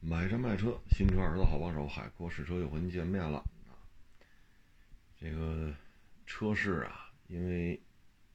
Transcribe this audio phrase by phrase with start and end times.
[0.00, 3.74] 买车卖车，新车二手好帮手，海阔试车又和您见面了啊！
[5.18, 5.74] 这个
[6.24, 7.82] 车市啊，因为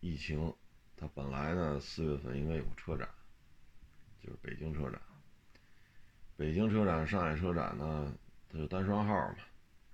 [0.01, 0.53] 疫情，
[0.97, 3.07] 它本来呢四月份应该有车展，
[4.21, 5.01] 就是北京车展。
[6.35, 8.13] 北京车展、上海车展呢，
[8.49, 9.35] 它就单双号嘛，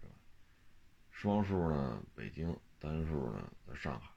[0.01, 0.13] 是吧？
[1.11, 4.09] 双数呢北京，单数呢在上海。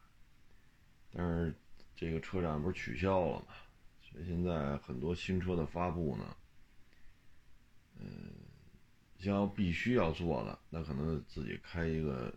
[1.13, 1.55] 但是
[1.95, 3.49] 这个车展不是取消了嘛？
[4.01, 6.25] 所以现在很多新车的发布呢。
[8.03, 8.35] 嗯，
[9.19, 12.35] 像必须要做的，那可能自己开一个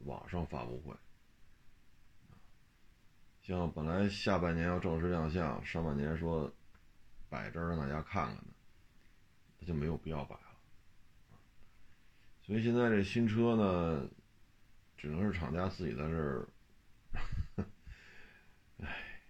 [0.00, 0.92] 网上发布会。
[3.42, 6.52] 像本来下半年要正式亮相，上半年说
[7.28, 8.44] 摆这儿让大家看看的，
[9.60, 10.42] 那就没有必要摆了。
[12.42, 14.08] 所以现在这新车呢，
[14.96, 16.48] 只能是厂家自己在这儿。
[18.78, 19.22] 唉，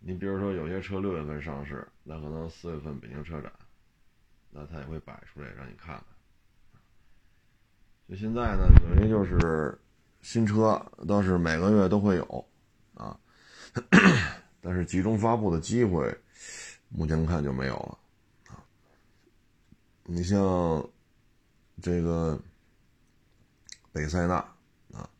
[0.00, 3.52] 你比如说有些车六月份上市，那可能四月份北京车展。
[4.56, 6.04] 那他也会摆出来让你看看。
[8.08, 9.76] 就现在呢，等于就是
[10.22, 12.48] 新车倒是每个月都会有
[12.94, 13.18] 啊，
[14.62, 16.16] 但是集中发布的机会，
[16.88, 17.98] 目前看就没有了
[18.52, 18.62] 啊。
[20.04, 20.88] 你像
[21.82, 22.40] 这个
[23.90, 24.34] 北塞纳
[24.92, 25.10] 啊，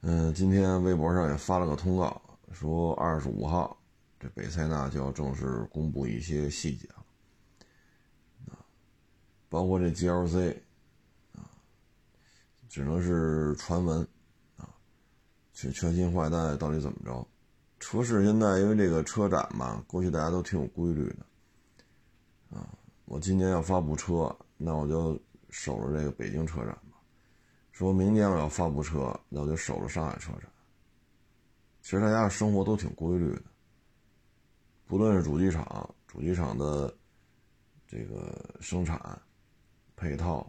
[0.00, 3.78] 嗯，今天微博上也发了个通告，说二十五号
[4.18, 6.88] 这北塞纳就要正式公布一些细节。
[9.48, 10.54] 包括这 GLC，
[11.34, 11.48] 啊，
[12.68, 14.06] 只能是传闻，
[14.56, 14.68] 啊，
[15.52, 17.26] 全全新换代到底怎么着？
[17.80, 22.68] 车市现在因为这个车展嘛，过去大家都挺有规律的，啊，
[23.04, 25.18] 我今年要发布车，那我就
[25.48, 26.98] 守着这个北京车展吧；
[27.72, 30.50] 说明年我要发布车，那我就守着上海车展。
[31.80, 33.44] 其实大家生活都挺规律的，
[34.84, 36.92] 不论是主机厂、主机厂的
[37.86, 39.22] 这个生产。
[39.98, 40.48] 配套、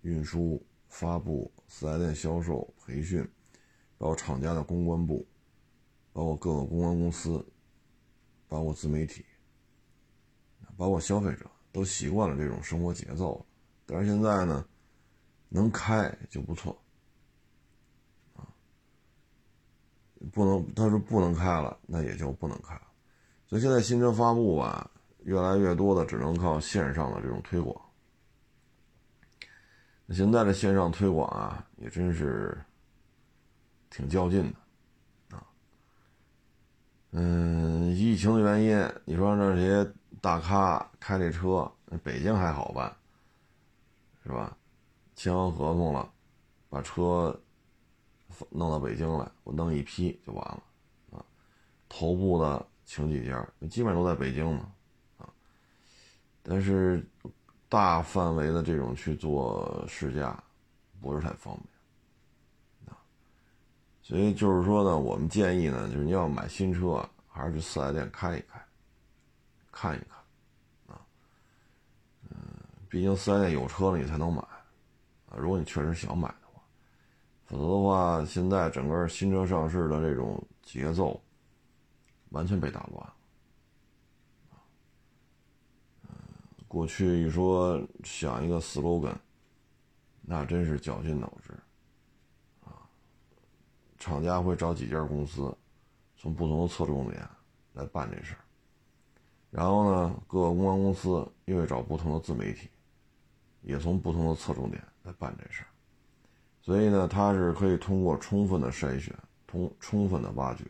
[0.00, 3.22] 运输、发布、四 S 店销售、培训，
[3.96, 5.24] 包括厂家的公关部，
[6.12, 7.46] 包括各个公关公司，
[8.48, 9.24] 包括自媒体，
[10.76, 13.46] 包括消费者，都习惯了这种生活节奏。
[13.86, 14.66] 但是现在呢，
[15.48, 16.76] 能开就不错，
[18.34, 18.42] 啊，
[20.32, 22.82] 不能他说不能开了，那也就不能开了。
[23.46, 24.90] 所以现在新车发布吧，
[25.22, 27.80] 越来越多的只能靠线上的这种推广。
[30.12, 32.58] 现在的线上推广啊，也真是
[33.88, 34.52] 挺较劲
[35.30, 35.46] 的啊。
[37.12, 39.88] 嗯，疫情的原因，你说让这些
[40.20, 41.70] 大咖开这车，
[42.02, 42.92] 北京还好办，
[44.24, 44.56] 是吧？
[45.14, 46.12] 签完合同了，
[46.68, 47.40] 把车
[48.48, 50.62] 弄到北京来，我弄一批就完了
[51.12, 51.24] 啊。
[51.88, 54.72] 头部的请几家，基本上都在北京嘛
[55.18, 55.28] 啊。
[56.42, 57.06] 但是。
[57.70, 60.36] 大范围的这种去做试驾，
[61.00, 62.98] 不是太方便啊。
[64.02, 68.60] 所以就是说呢，我们建议呢，就是你要买新车，还是去四 S 店开一开，
[69.70, 71.00] 看一看啊。
[72.28, 72.34] 嗯，
[72.88, 75.36] 毕竟四 S 店有车了，你才能买啊。
[75.36, 76.60] 如果你确实想买的话，
[77.46, 81.22] 否则的话，现在整个新车上市的这种节奏
[82.30, 83.12] 完全被打乱。
[86.70, 89.16] 过去一说想一个 slogan，
[90.22, 91.52] 那真是绞尽脑汁
[92.64, 92.86] 啊！
[93.98, 95.52] 厂家会找几家公司，
[96.16, 97.28] 从不同的侧重点
[97.72, 98.40] 来办这事儿，
[99.50, 102.70] 然后呢，各个公关公司又会找不同的自媒体，
[103.62, 105.68] 也从不同的侧重点来办这事儿，
[106.62, 109.12] 所以呢，它是可以通过充分的筛选、
[109.44, 110.64] 通充分的挖掘，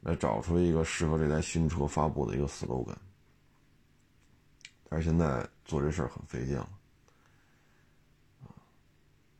[0.00, 2.96] 来找出一个适合这台新车发布的一个 slogan。
[4.94, 6.68] 而现在做这事儿很费劲了，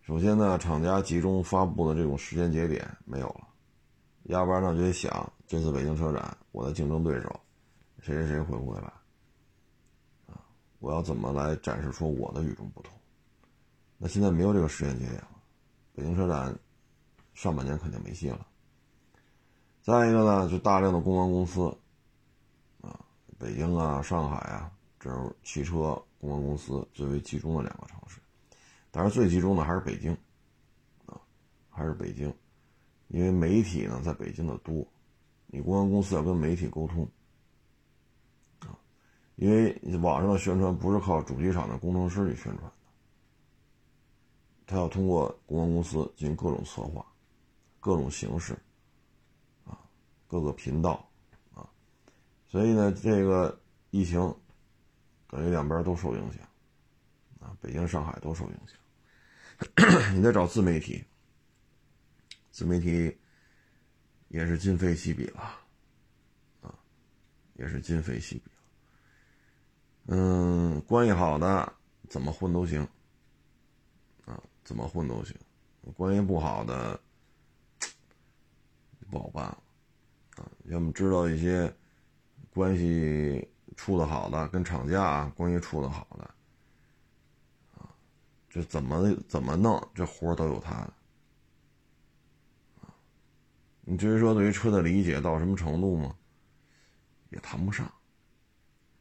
[0.02, 3.46] 首先呢，厂家集中发布的这种时间节点没有了，
[4.24, 7.40] 要不然呢就得想这次北京车展我的竞争对手
[8.00, 8.92] 谁谁谁会不会来
[10.26, 10.42] 啊？
[10.80, 12.92] 我要怎么来展示出我的与众不同？
[13.96, 15.28] 那现在没有这个时间节点了，
[15.94, 16.52] 北京车展
[17.32, 18.44] 上半年肯定没戏了。
[19.82, 21.68] 再一个呢，就大量的公关公司
[22.80, 22.98] 啊，
[23.38, 24.72] 北京啊，上海啊。
[25.04, 28.18] 这是汽车公关公司最为集中的两个城市，
[28.90, 30.16] 但是最集中的还是北京，
[31.04, 31.20] 啊，
[31.68, 32.34] 还是北京，
[33.08, 34.82] 因为媒体呢在北京的多，
[35.48, 37.06] 你公关公司要跟媒体沟通，
[38.60, 38.72] 啊，
[39.36, 42.72] 因为网上的宣传不是靠主机厂的工程师去宣传的，
[44.64, 47.04] 他要通过公关公司进行各种策划，
[47.78, 48.54] 各种形式，
[49.66, 49.78] 啊，
[50.26, 51.06] 各个频道，
[51.52, 51.68] 啊，
[52.46, 53.60] 所以呢，这个
[53.90, 54.34] 疫情。
[55.34, 56.48] 等于两边都受影响，
[57.40, 60.14] 啊，北京、上海都受影响。
[60.14, 61.02] 你再找自媒体，
[62.52, 63.18] 自媒体
[64.28, 65.40] 也是今非昔比了，
[66.62, 66.72] 啊，
[67.54, 70.16] 也是今非昔比了。
[70.16, 71.72] 嗯，关系好的
[72.08, 72.86] 怎么混都行，
[74.26, 75.36] 啊，怎么混都行。
[75.96, 77.00] 关系不好的
[79.10, 79.58] 不好办了，
[80.36, 81.74] 啊，要么知道一些
[82.50, 83.48] 关系。
[83.76, 86.24] 处的好的，跟厂家啊关系处的好的，
[87.76, 87.88] 啊，
[88.48, 90.92] 这怎么怎么弄，这活都有他的，
[92.80, 92.94] 啊，
[93.82, 96.14] 你至于说对于车的理解到什么程度吗？
[97.30, 97.92] 也谈不上，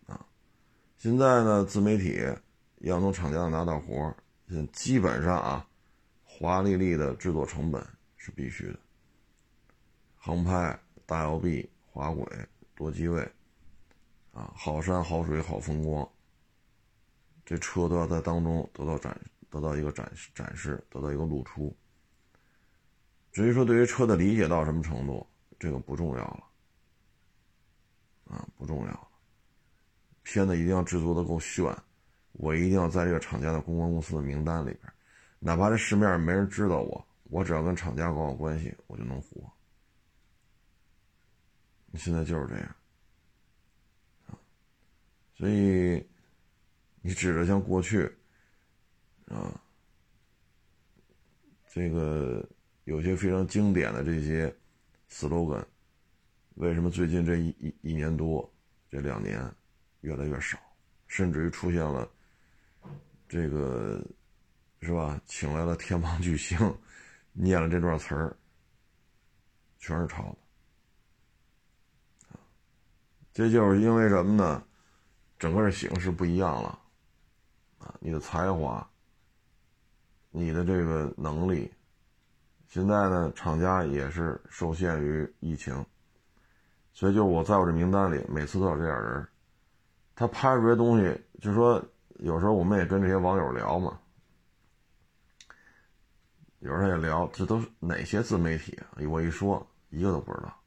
[0.07, 0.25] 啊，
[0.97, 2.19] 现在呢，自媒体
[2.79, 4.15] 要从厂家拿到活
[4.49, 5.67] 现在基本上啊，
[6.23, 7.85] 华丽丽的制作成本
[8.17, 8.79] 是必须的，
[10.17, 12.25] 横拍、大摇臂、滑轨、
[12.75, 13.31] 多机位。
[14.33, 16.07] 啊，好山好水好风光，
[17.45, 19.15] 这车都要在当中得到展，
[19.49, 21.73] 得到一个展展示，得到一个露出。
[23.31, 25.25] 至于说对于车的理解到什么程度，
[25.59, 26.43] 这个不重要了，
[28.25, 29.07] 啊，不重要了。
[30.23, 31.63] 片子一定要制作的够炫，
[32.31, 34.93] 我一定要在这个厂家的公关公司的名单里边，
[35.37, 39.51] 哪怕这市面上没人知道我，我只要跟厂家搞好关系，我就能火。
[41.95, 42.75] 现在就是这样。
[45.43, 46.01] 所以，
[47.01, 48.09] 你指着像过去，
[49.25, 49.61] 啊，
[51.69, 52.49] 这个
[52.85, 54.55] 有些非常经典的这些
[55.11, 55.61] slogan，
[56.53, 58.49] 为什么最近这一一一年多，
[58.89, 59.53] 这两年
[59.99, 60.57] 越来越少，
[61.07, 62.09] 甚至于出现了
[63.27, 64.01] 这个
[64.79, 65.21] 是吧？
[65.25, 66.57] 请来了天王巨星，
[67.33, 68.33] 念了这段词儿，
[69.77, 70.23] 全是抄
[72.31, 72.39] 的，
[73.33, 74.65] 这就是因为什么呢？
[75.39, 76.79] 整个形式不一样了，
[77.79, 78.89] 啊，你的才华，
[80.31, 81.71] 你的这个能力，
[82.67, 85.85] 现在呢，厂家也是受限于疫情，
[86.93, 89.27] 所以就我在我这名单里，每次都有这样人，
[90.15, 91.83] 他拍出来东西，就说
[92.19, 93.99] 有时候我们也跟这些网友聊嘛，
[96.59, 98.79] 有时候也聊，这都是哪些自媒体？
[99.09, 100.57] 我一说，一个都不知道。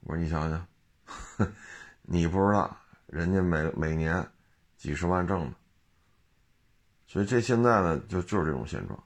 [0.00, 0.68] 我说你想想，
[2.02, 2.76] 你不知道。
[3.14, 4.28] 人家每每年
[4.76, 5.54] 几十万挣的，
[7.06, 8.98] 所以这现在呢，就就是这种现状，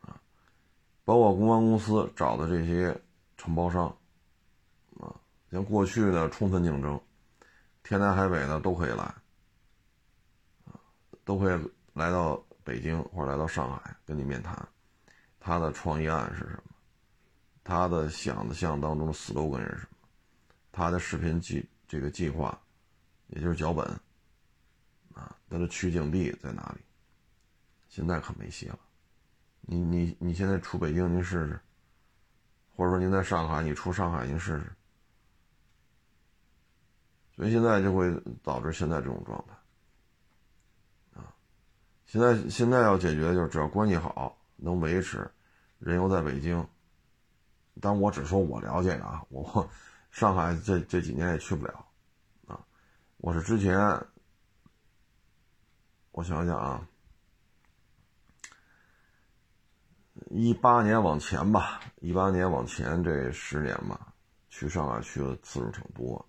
[0.00, 0.18] 啊，
[1.04, 2.98] 包括公关公司找的这些
[3.36, 3.94] 承包商，
[4.98, 5.14] 啊，
[5.52, 6.98] 像过去呢，充分竞争，
[7.82, 9.04] 天南海北的都可以来，
[10.64, 10.80] 啊，
[11.22, 14.56] 都可以来到北京或者来到上海跟你面谈，
[15.38, 16.62] 他的创意案是什么？
[17.62, 19.98] 他的想的象当中的 slogan 是什么？
[20.72, 22.58] 他的视频计这个计划。
[23.30, 23.86] 也就是脚本，
[25.14, 26.82] 啊，它的取景地在哪里？
[27.88, 28.78] 现在可没戏了。
[29.62, 31.54] 你你你现在出北京，您试试；
[32.76, 34.72] 或者说您在上海，你出上海，您试试。
[37.36, 38.12] 所以现在就会
[38.42, 41.34] 导致现在这种状态，啊，
[42.06, 45.30] 现在现在要解决的就是只要关系好，能维持，
[45.78, 46.66] 人又在北京。
[47.80, 49.70] 但我只说我了解的啊，我
[50.10, 51.86] 上海这这几年也去不了。
[53.22, 53.76] 我是之前，
[56.12, 56.88] 我想想啊，
[60.30, 64.14] 一八年往前吧，一八年往前这十年吧，
[64.48, 66.26] 去上海去的次数挺多，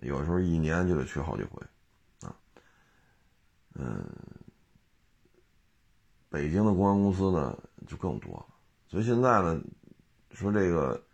[0.00, 1.60] 有时候一年就得去好几回，
[2.20, 2.32] 啊，
[3.74, 4.08] 嗯，
[6.28, 8.46] 北京的公安公司呢就更多了，
[8.86, 9.60] 所以现在呢，
[10.30, 11.04] 说这个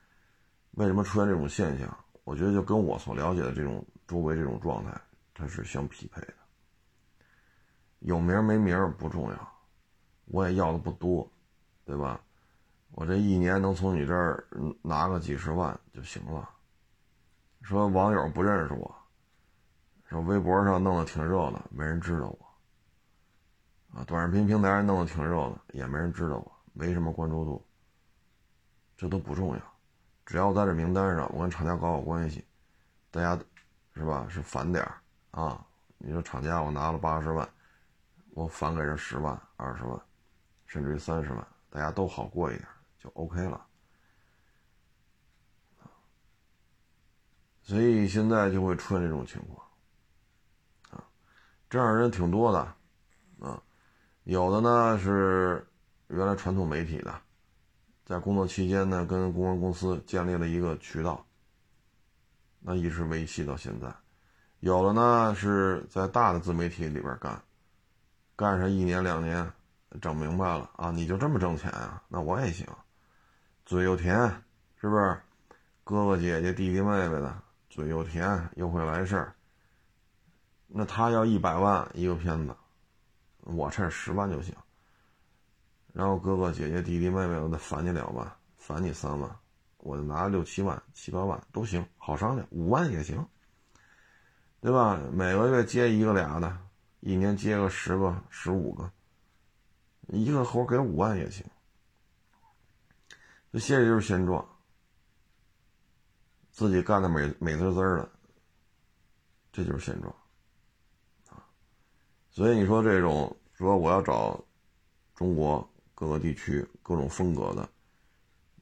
[0.72, 2.04] 为什么出现这种现象？
[2.24, 3.82] 我觉得就跟我所了解的这种。
[4.06, 5.00] 周围这种状态，
[5.32, 6.34] 它是相匹配的。
[8.00, 9.52] 有名没名不重要，
[10.26, 11.26] 我也要的不多，
[11.86, 12.20] 对吧？
[12.92, 14.46] 我这一年能从你这儿
[14.82, 16.48] 拿个几十万就行了。
[17.62, 18.94] 说网友不认识我，
[20.06, 23.98] 说微博上弄得挺热闹，没人知道我。
[23.98, 27.66] 啊，短视频平台弄得挺热闹，也没人知道我，没什么关注度。
[28.98, 29.62] 这都不重要，
[30.26, 32.44] 只要在这名单上，我跟厂家搞好关系，
[33.10, 33.42] 大家。
[33.94, 34.26] 是吧？
[34.28, 35.00] 是返点儿
[35.40, 35.64] 啊！
[35.98, 37.48] 你说厂家我拿了八十万，
[38.30, 39.98] 我返给人十万、二十万，
[40.66, 43.66] 甚至于三十万，大家都好过一点，就 OK 了。
[47.62, 49.66] 所以现在就会出现这种情况，
[50.90, 51.06] 啊，
[51.70, 52.58] 这样人挺多的，
[53.46, 53.62] 啊，
[54.24, 55.66] 有的呢是
[56.08, 57.14] 原来传统媒体的，
[58.04, 61.24] 在工作期间呢跟公关公司建立了一个渠道。
[62.66, 63.94] 那一直维系到现在，
[64.60, 67.42] 有的呢是在大的自媒体里边干，
[68.34, 69.52] 干上一年两年，
[70.00, 72.02] 整明白了啊，你就这么挣钱啊？
[72.08, 72.66] 那我也行，
[73.66, 74.16] 嘴又甜，
[74.80, 75.20] 是不是？
[75.84, 79.34] 哥哥姐姐弟弟妹妹的嘴又甜又会来事儿。
[80.66, 82.56] 那他要一百万一个片子，
[83.42, 84.54] 我趁十万就行。
[85.92, 89.30] 然后哥哥姐姐弟弟妹妹，我再返你两万，返你三万，
[89.84, 93.24] 我就拿六七万七八万都行，好商量，五万也行。
[94.60, 94.98] 对吧？
[95.12, 96.58] 每个月接一个俩的，
[97.00, 98.90] 一年接个十个、十五个，
[100.06, 101.44] 一个活给五万也行。
[103.52, 104.42] 这现在就是现状，
[106.50, 108.10] 自己干的美美滋滋的，
[109.52, 110.10] 这就是现状
[111.28, 111.44] 啊。
[112.30, 114.42] 所以你说这种说我要找
[115.14, 117.68] 中国各个地区各种风格的、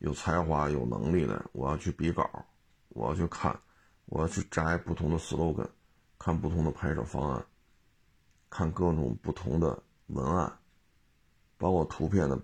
[0.02, 2.28] 有才华、有能力的，我要去比稿，
[2.88, 3.56] 我要去看，
[4.06, 5.68] 我要去摘不同的 slogan。
[6.18, 7.44] 看不同的拍摄方案，
[8.49, 10.52] 看各种不同的文案，
[11.56, 12.40] 包括图片的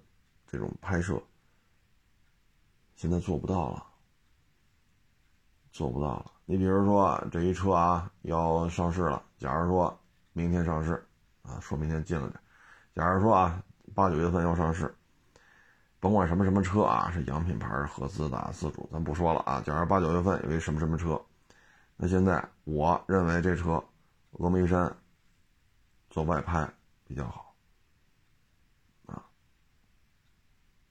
[0.48, 1.22] 这种拍摄，
[2.96, 3.86] 现在做不到了，
[5.70, 6.32] 做不到了。
[6.44, 9.96] 你比如说啊这一车啊要上市了，假如说
[10.32, 11.06] 明天上市，
[11.42, 12.40] 啊，说明天进了点。
[12.96, 13.62] 假如说啊
[13.94, 14.92] 八九月份要上市，
[16.00, 19.61] 甭管什么什么车啊，是洋品牌、合资的、自主，咱不说了啊。
[19.61, 21.21] 假如八九月份有一什么什么车。
[21.97, 23.83] 那现在我认为这车
[24.35, 24.97] 峨眉山
[26.11, 26.73] 做外拍
[27.05, 27.52] 比较好
[29.07, 29.25] 啊，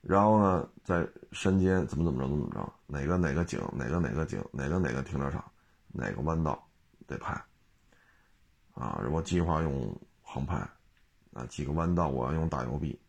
[0.01, 5.41] 然后呢，在山间怎么怎么着怎么怎么着，哪个哪个景，哪个哪个景，哪个哪个停车场，
[5.87, 6.61] 哪个弯道
[7.07, 7.41] 得拍
[8.73, 10.57] 啊，我计划用航拍
[11.31, 12.99] 啊，几个弯道我要用大油臂，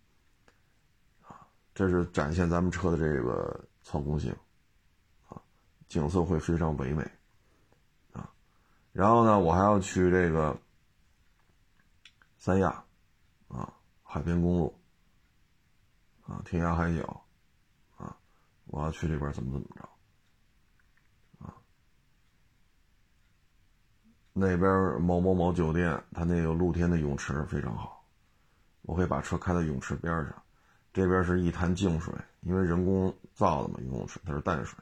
[1.79, 4.35] 这是展现咱们车的这个操控性
[5.29, 5.41] 啊，
[5.87, 7.05] 景色会非常唯美。
[8.13, 8.29] 啊
[8.91, 10.59] 然后呢，我还要去这个
[12.37, 12.83] 三亚，
[13.47, 14.77] 啊，海边公路，
[16.27, 17.25] 啊，天涯海角，
[17.97, 18.17] 啊，
[18.67, 19.89] 我要去这边怎么怎么着，
[21.47, 21.55] 啊，
[24.33, 28.05] 那边某某某酒店，它那个露天的泳池非常好，
[28.83, 30.43] 我可以把车开到泳池边上，
[30.99, 34.77] 这边是一潭净水，因为人工造的嘛，游泳池它是淡水，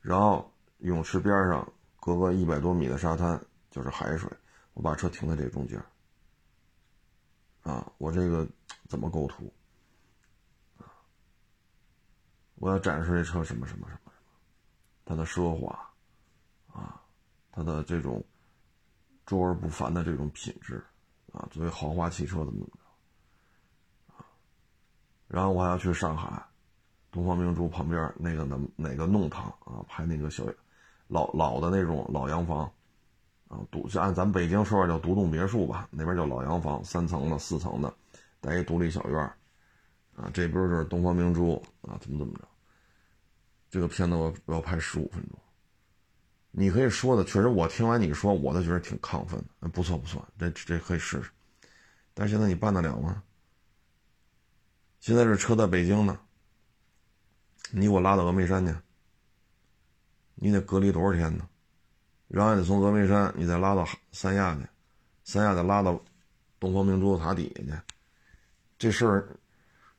[0.00, 1.66] 然后泳池边上。
[1.98, 4.30] 隔个一百多米的沙滩就是海水，
[4.74, 5.82] 我把车停在这中间。
[7.64, 8.46] 啊，我这个
[8.86, 9.52] 怎么构图？
[12.54, 14.12] 我要展示这车什么什么什么什么，
[15.04, 15.90] 它的奢华，
[16.72, 17.02] 啊，
[17.50, 18.24] 它的这种
[19.24, 20.80] 卓而不凡的这种品质，
[21.32, 22.85] 啊，作为豪华汽车怎么怎么，
[25.28, 26.42] 然后我还要去上海，
[27.10, 30.44] 东方明珠旁边那个哪哪个弄堂啊，拍那个小。
[31.08, 32.68] 老老的那种老洋房，
[33.46, 37.94] 啊，独就按咱北京说法叫独栋别墅吧，那边叫老洋房，三层的、四层的，
[38.40, 39.20] 带一独立小院
[40.16, 42.44] 啊，这边是东方明珠啊，怎么怎么着？
[43.70, 45.38] 这个片子我我要拍十五分钟，
[46.50, 51.30] 你可以说的，确实我听完你说，我都觉得挺亢奋的，不错不错，这这可以试试，
[52.14, 53.22] 但是现在你办得了吗？
[55.06, 56.18] 现在这车在北京呢，
[57.70, 58.74] 你给我拉到峨眉山去。
[60.34, 61.48] 你得隔离多少天呢？
[62.26, 64.66] 然后得从峨眉山，你再拉到三亚去，
[65.22, 66.04] 三亚再拉到
[66.58, 67.82] 东方明珠塔底下去。
[68.80, 69.38] 这事儿，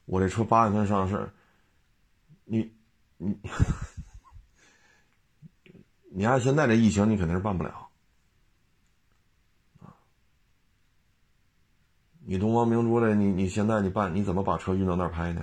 [0.04, 1.32] 我这车八月份上市，
[2.44, 2.70] 你
[3.16, 3.34] 你
[6.12, 7.87] 你按现在这疫情，你肯定是办不了
[12.30, 15.40] 你东方明珠这，你你现在你办，你怎么把车运到那儿拍去？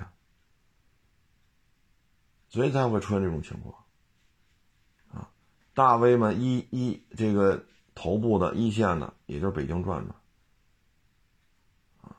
[2.47, 3.73] 所以才会出现这种情况。
[5.73, 7.65] 大 V 们一一这个
[7.95, 10.15] 头部的一线的，也就是北京转转，
[12.03, 12.15] 啊，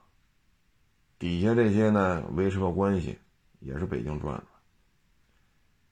[1.17, 3.21] 底下这些呢维持个关系，
[3.61, 4.45] 也是北京转转，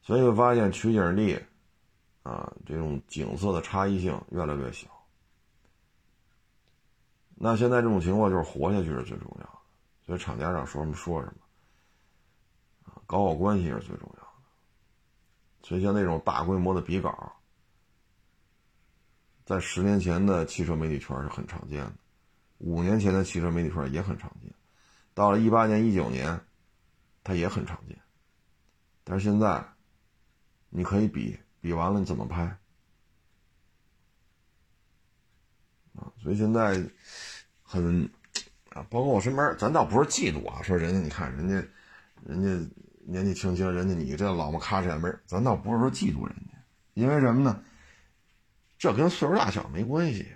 [0.03, 1.41] 所以会发现取景地，
[2.25, 4.89] 啊，这种景色的差异性越来越小。
[7.35, 9.59] 那现在这种情况就是活下去是最重要的，
[10.07, 11.27] 所以厂家长说什么说什
[12.87, 14.29] 么，搞好关系是最重要的。
[15.63, 17.33] 所以像那种大规模的比稿。
[19.45, 21.93] 在十年前的汽车媒体圈是很常见的，
[22.59, 24.51] 五年前的汽车媒体圈也很常见，
[25.13, 26.41] 到了一八年、一九年，
[27.23, 28.01] 它也很常见。
[29.05, 29.63] 但是现在，
[30.71, 32.59] 你可以比比完了你怎么拍
[36.23, 36.83] 所以现在
[37.63, 38.09] 很
[38.71, 41.55] 啊，包括我身边，咱倒不是嫉妒啊，说人家你看人家，
[42.25, 42.75] 人家
[43.07, 46.59] 年纪轻轻，人家你这老么咔嚓没咱倒不是说嫉妒人家，
[46.95, 47.63] 因为什么呢？
[48.79, 50.27] 这跟岁数大小没关系，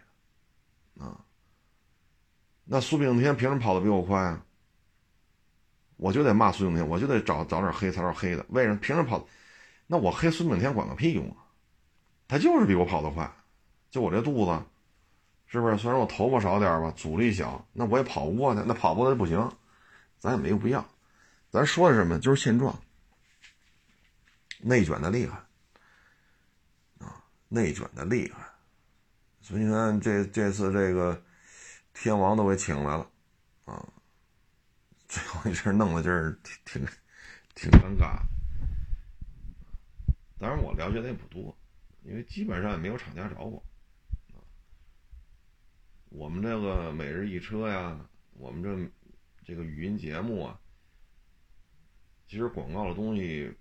[0.98, 1.20] 啊。
[2.64, 4.44] 那苏炳添凭什么跑得比我快啊？
[5.96, 8.46] 我就得骂苏炳添，我就得找找点黑找点黑的。
[8.50, 8.76] 为什么？
[8.76, 9.26] 凭什么跑？
[9.86, 11.48] 那我黑苏炳添管个屁用啊！
[12.28, 13.30] 他就是比我跑得快，
[13.90, 14.62] 就我这肚子，
[15.50, 15.78] 是不是？
[15.78, 18.62] 虽然我头发少点吧，阻力小，那我也跑不过他。
[18.62, 19.50] 那跑不过去不行，
[20.18, 20.86] 咱也没有必要。
[21.50, 22.18] 咱说的什么？
[22.20, 22.78] 就是现状，
[24.60, 25.38] 内卷的厉害
[26.98, 28.46] 啊，内卷的厉害。
[29.40, 31.22] 所以你看，这这次这个
[31.94, 33.10] 天王都给请来了
[33.64, 33.82] 啊，
[35.08, 36.84] 最后一阵弄的就是挺
[37.54, 38.18] 挺挺尴尬。
[40.38, 41.56] 当然，我了解的也不多，
[42.02, 43.62] 因为基本上也没有厂家找我。
[46.10, 48.90] 我们这个每日一车呀，我们这
[49.44, 50.60] 这个语音节目啊，
[52.26, 53.54] 其实广告的东西，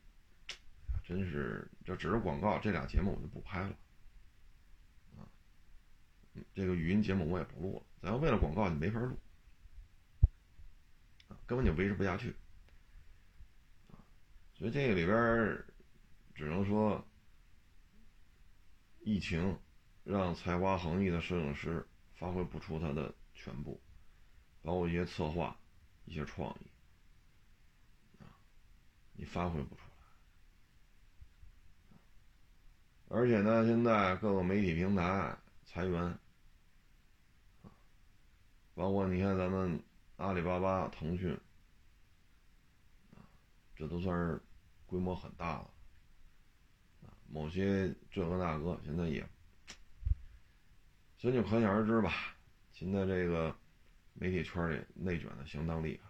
[1.04, 3.75] 真是就只是广告，这俩节目我就不拍了。
[6.54, 9.18] 这个语音节目我也不录了，咱要为了广告，你没法录，
[11.46, 12.36] 根本就维持不下去。
[14.54, 15.63] 所以这个里边。
[16.36, 17.04] 只能说，
[19.00, 19.58] 疫情
[20.04, 21.84] 让才华横溢的摄影师
[22.17, 23.79] 发挥不出他的全部，
[24.63, 25.55] 包括一些策划、
[26.05, 26.67] 一些创意，
[28.19, 28.25] 啊，
[29.13, 29.88] 你发挥不出来。
[33.09, 36.17] 而且呢，现在各个媒体平台裁员，
[38.74, 39.81] 包括你看咱们
[40.17, 41.39] 阿里巴巴、腾讯，
[43.75, 44.41] 这都算是
[44.88, 45.69] 规模很大了。
[47.29, 49.27] 某些这个那个现在也，
[51.17, 52.13] 所以就可想而知吧。
[52.71, 53.55] 现在这个
[54.13, 56.09] 媒体圈里内卷的相当厉害，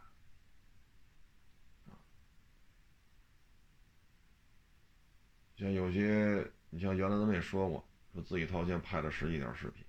[5.55, 9.83] 像有些，你像原来咱们也说过，说自己掏钱拍了十几条视频，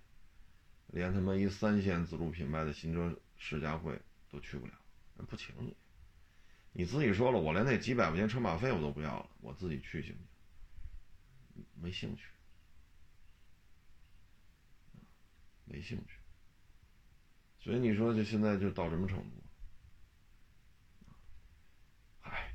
[0.86, 4.72] 连他妈一三线自主品牌的新车试驾会都去不了，
[5.28, 5.76] 不请你。
[6.72, 11.64] 你自己说了，我连那几百块钱车马费我都不要了，我自己去行不行？
[11.74, 12.24] 没兴趣，
[15.70, 16.18] 没兴趣，
[17.60, 19.42] 所以你说这现在就到什么程度？
[22.22, 22.52] 唉，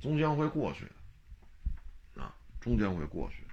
[0.00, 3.46] 终将会过去的，啊，终将会过去。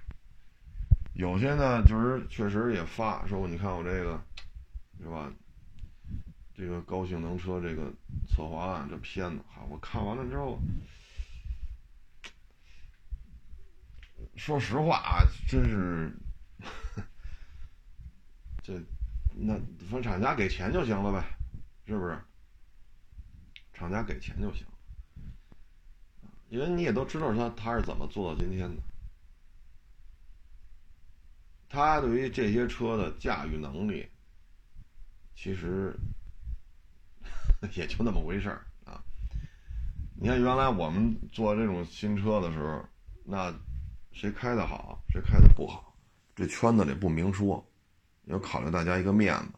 [1.14, 4.22] 有些呢，就是确实也发说，你看我这个，
[4.98, 5.30] 是吧？
[6.54, 7.92] 这个高性能车这个
[8.28, 10.58] 策划案这片子，哈，我看完了之后。
[14.36, 16.10] 说实话啊，真是，
[18.62, 18.80] 这
[19.34, 21.24] 那反正厂家给钱就行了呗，
[21.86, 22.18] 是不是？
[23.72, 24.66] 厂家给钱就行，
[26.48, 28.82] 因为你也都知道他他是怎么做到今天的，
[31.68, 34.06] 他对于这些车的驾驭能力，
[35.34, 35.94] 其实
[37.74, 39.02] 也就那么回事儿啊。
[40.16, 42.84] 你看原来我们做这种新车的时候，
[43.24, 43.54] 那。
[44.12, 45.96] 谁开的好，谁开的不好，
[46.34, 47.64] 这圈子里不明说，
[48.30, 49.48] 要考虑大家一个面子。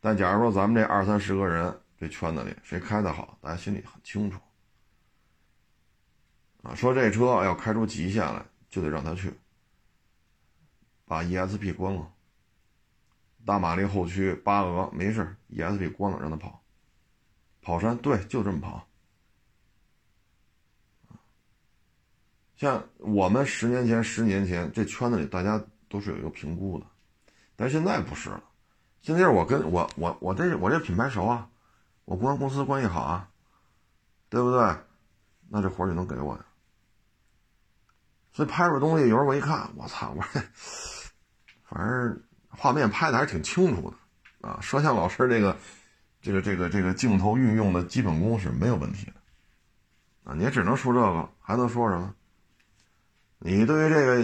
[0.00, 4.40] 但假如说咱们这二三十个人，这圈子里谁开的好，大家心里很清楚。
[6.62, 9.32] 啊，说这车要开出极限来，就得让他去，
[11.06, 12.12] 把 ESP 关了，
[13.46, 16.62] 大马力后驱八鹅没事，ESP 关了让他跑，
[17.62, 18.86] 跑山对，就这么跑。
[22.56, 26.86] 像我们十年前、十年前这圈子里，大家都是有一个评估的，
[27.60, 28.42] 但现在不是了。
[29.02, 31.46] 现在我跟我我我这我这品牌熟啊，
[32.06, 33.28] 我公关公司关系好啊，
[34.30, 34.74] 对不对？
[35.50, 36.40] 那这活就能给我呀。
[38.32, 40.40] 所以拍出东西，有时候我一看，我操，我这
[41.68, 43.96] 反正画面拍的还是挺清楚的
[44.48, 44.58] 啊。
[44.62, 45.54] 摄像老师这个
[46.22, 49.12] 这个这个这个镜头运用的基本功是没有问题的
[50.24, 50.32] 啊。
[50.34, 52.14] 你也只能说这个，还能说什么？
[53.38, 54.14] 你对于这个，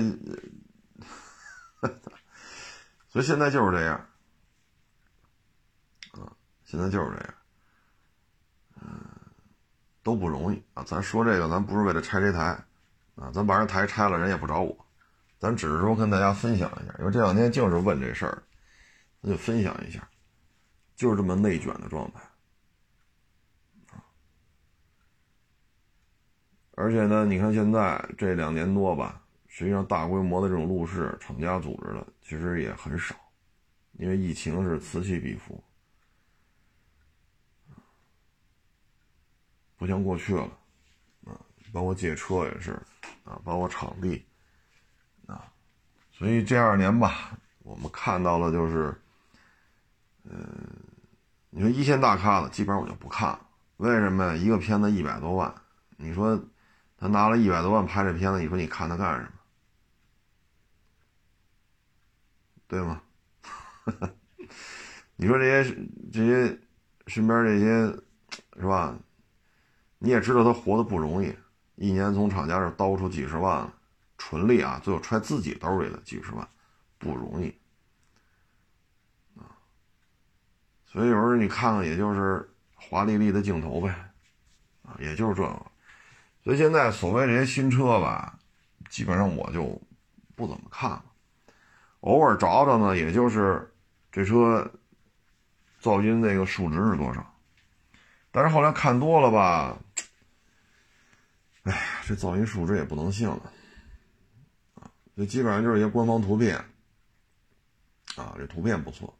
[3.16, 3.96] 所以现在就是这样，
[6.12, 6.28] 啊，
[6.66, 7.34] 现在就是这样，
[8.82, 9.08] 嗯，
[10.02, 10.84] 都不容易啊。
[10.84, 12.62] 咱说这个，咱不是为了拆这台，
[13.14, 14.86] 啊，咱把这台拆了，人也不找我，
[15.38, 18.42] 咱只是说跟大家分享一下，因为这两天净是问这事儿，
[19.22, 20.06] 那就分享一下，
[20.94, 22.20] 就是这么内卷的状态，
[23.96, 24.04] 啊，
[26.72, 29.22] 而且呢，你看现在这两年多吧。
[29.56, 33.14] 实际上，大规模的这种路试，厂家组织的其实也很少，
[33.92, 35.64] 因为疫情是此起彼伏，
[39.78, 40.42] 不像过去了，
[41.24, 41.40] 啊，
[41.72, 42.72] 包括借车也是，
[43.24, 44.22] 啊，包括场地，
[45.24, 45.50] 啊，
[46.12, 48.94] 所以这二年吧，我们看到了就是
[50.24, 50.38] 嗯，
[51.48, 53.40] 你说一线大咖的，基本上我就不看了。
[53.78, 54.36] 为什么呀？
[54.36, 55.54] 一个片子一百多万，
[55.96, 56.38] 你说
[56.98, 59.30] 他拿了一百多万拍这片子，你说你看他干什么？
[62.68, 63.02] 对吗？
[65.16, 65.76] 你说这些
[66.12, 66.58] 这些
[67.06, 67.86] 身边这些
[68.58, 68.98] 是吧？
[69.98, 71.34] 你也知道他活的不容易，
[71.76, 73.72] 一年从厂家这叨出几十万，
[74.18, 76.46] 纯利啊，最后揣自己兜里的几十万，
[76.98, 77.48] 不容易
[79.36, 79.56] 啊。
[80.84, 84.12] 所以有时候你看看，也就是华丽丽的镜头呗，
[84.82, 85.66] 啊，也就是这个。
[86.44, 88.38] 所以现在所谓这些新车吧，
[88.90, 89.80] 基本上我就
[90.34, 91.04] 不怎么看了。
[92.06, 93.74] 偶尔找找呢，也就是
[94.12, 94.70] 这车
[95.82, 97.34] 噪音那个数值是多少。
[98.30, 99.76] 但是后来看多了吧，
[101.64, 103.52] 哎，这噪音数值也不能信了
[104.76, 104.88] 啊！
[105.16, 106.56] 这基本上就是一些官方图片
[108.14, 109.12] 啊，这图片不错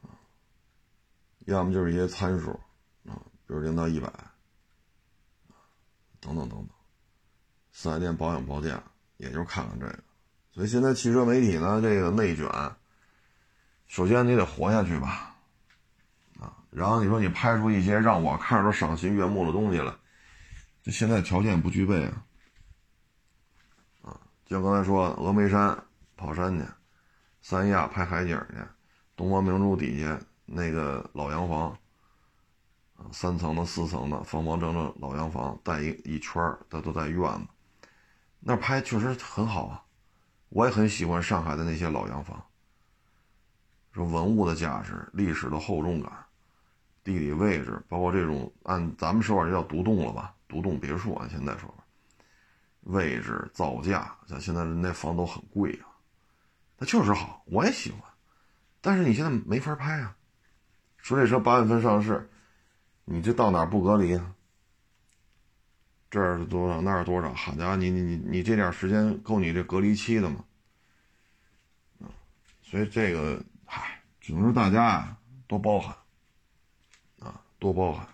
[0.00, 0.16] 啊，
[1.40, 2.52] 要么就是一些参数
[3.06, 4.10] 啊，比如零到一百
[6.20, 6.68] 等等等等，
[7.70, 8.82] 四 S 店保养报价，
[9.18, 10.05] 也就看看这个。
[10.56, 12.48] 所以现在汽车媒体呢，这个内卷，
[13.88, 15.36] 首先你得活下去吧，
[16.40, 19.94] 啊，然后你说你拍出一些让我看着都赏心悦目的东西来，
[20.82, 22.24] 这现在条件不具备啊，
[24.00, 25.78] 啊，就刚才说峨眉山
[26.16, 26.64] 跑山去，
[27.42, 28.56] 三亚拍海景去，
[29.14, 31.68] 东方明珠底下那个老洋房，
[32.96, 37.46] 啊，三层的、四层的，方方正正老洋房，带一一圈儿，它都带院子，
[38.40, 39.82] 那拍确实很好啊。
[40.48, 42.42] 我也很喜欢上海的那些老洋房，
[43.92, 46.12] 说文物的价值、历史的厚重感、
[47.02, 51.84] 地理位置，包括这种按咱们说法叫独栋了吧，独栋别墅按现在说法，
[52.82, 55.88] 位置造价，像现在那房都很贵啊，
[56.78, 58.00] 那确实好，我也喜欢，
[58.80, 60.16] 但是你现在没法拍啊。
[60.98, 62.28] 说这车八月份上市，
[63.04, 64.32] 你这到哪不隔离啊？
[66.10, 67.32] 这儿是多少，那儿多少？
[67.34, 70.44] 好家伙，你你你你这点时间够你这隔离期的吗？
[72.62, 75.96] 所以这个，嗨，只能说大家啊多包涵，
[77.20, 78.06] 啊多包涵。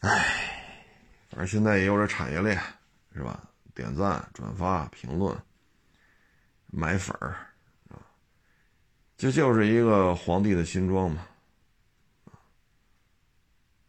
[0.00, 0.10] 唉，
[1.30, 2.60] 反正现在也有这产业链，
[3.14, 3.48] 是吧？
[3.74, 5.34] 点赞、转发、评论、
[6.66, 7.46] 买粉儿，
[7.88, 7.96] 啊，
[9.16, 11.26] 这就是一个皇帝的新装嘛。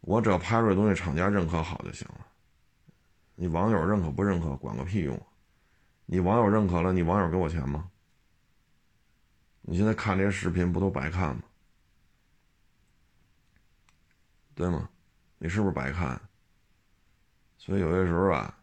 [0.00, 2.26] 我只要拍出来东西，厂家认可好就行了。
[3.36, 5.20] 你网友认可不认可，管个屁用！
[6.06, 7.90] 你网友认可了，你网友给我钱吗？
[9.62, 11.42] 你现在看这些视频不都白看吗？
[14.54, 14.88] 对吗？
[15.38, 16.20] 你是不是白看？
[17.58, 18.56] 所以有些时候啊，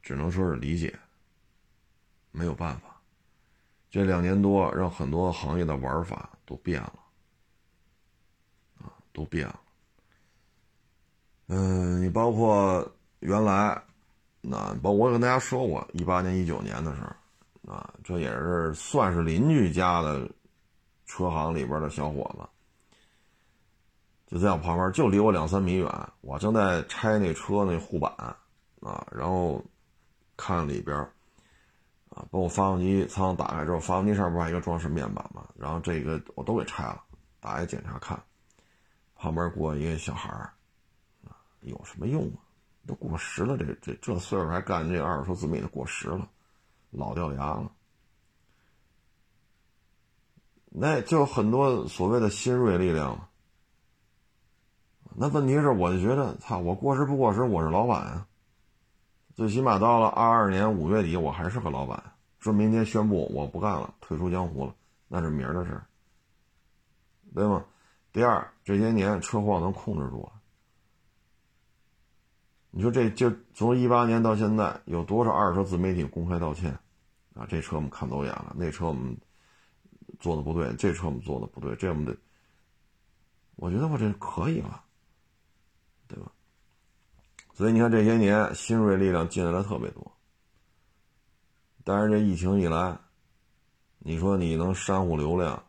[0.00, 0.96] 只能说是理解，
[2.30, 3.00] 没有办法。
[3.90, 7.00] 这两年多，让很多行业的玩法都变了，
[8.80, 9.60] 啊，都变了。
[11.48, 12.94] 嗯，你包括。
[13.22, 13.80] 原来，
[14.40, 20.28] 那包我跟大家说过，一八年、一九年的时候，啊，这也是算是邻居家的
[21.06, 22.44] 车行里边的小伙子，
[24.26, 25.88] 就在我旁边，就离我两三米远。
[26.20, 28.12] 我正在拆那车那护板，
[28.80, 29.64] 啊，然后
[30.36, 30.96] 看里边，
[32.08, 35.46] 啊，把我发动机舱打开之后，发动机上不还有一个装饰面板嘛？
[35.56, 37.00] 然后这个我都给拆了，
[37.38, 38.20] 打开检查看，
[39.14, 40.52] 旁边过一个小孩儿，
[41.60, 42.41] 有什么用啊？
[42.86, 46.28] 都过时了，这这这岁数还干这二手车自媒体，过时了，
[46.90, 47.70] 老掉牙了。
[50.74, 53.28] 那就很多所谓的新锐力量
[55.14, 58.26] 那问题是，我就觉得，操，我过时不过时，我是老板啊。
[59.34, 62.02] 最起码到了二二年五月底，我还是个老板。
[62.38, 64.74] 说明天宣布我不干了，退出江湖了，
[65.08, 65.80] 那是明儿的事，
[67.34, 67.64] 对吗？
[68.12, 70.32] 第二，这些年车祸能控制住了。
[72.74, 76.76] 你说这就从一八年到现在，有多少二手车自媒体公开道歉？
[77.34, 79.16] 啊，这车我们看走眼了，那车我们
[80.18, 82.16] 做的不对，这车我们做的不对，这我们得，
[83.56, 84.82] 我觉得我这可以了，
[86.08, 86.32] 对吧？
[87.52, 90.10] 所以你看这些年新锐力量进来的特别多，
[91.84, 92.98] 但是这疫情一来，
[93.98, 95.62] 你说你能煽乎流量，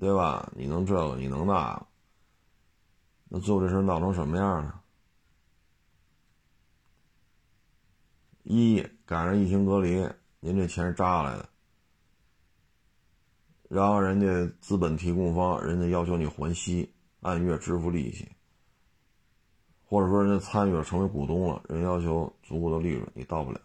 [0.00, 0.52] 对吧？
[0.56, 1.86] 你能这个，你能那个，
[3.28, 4.81] 那最后这事闹成什么样呢？
[8.42, 10.08] 一赶上疫情隔离，
[10.40, 11.48] 您这钱是扎来的，
[13.68, 18.28] 然后人家资本提供方，人家要求你还息，按月支付利息，
[19.84, 23.60] 或者说人家参与了成为股东了，人要求足够的利润，你到不了。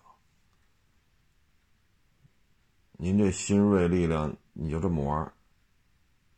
[2.93, 5.33] 您这新锐力量，你就这么玩，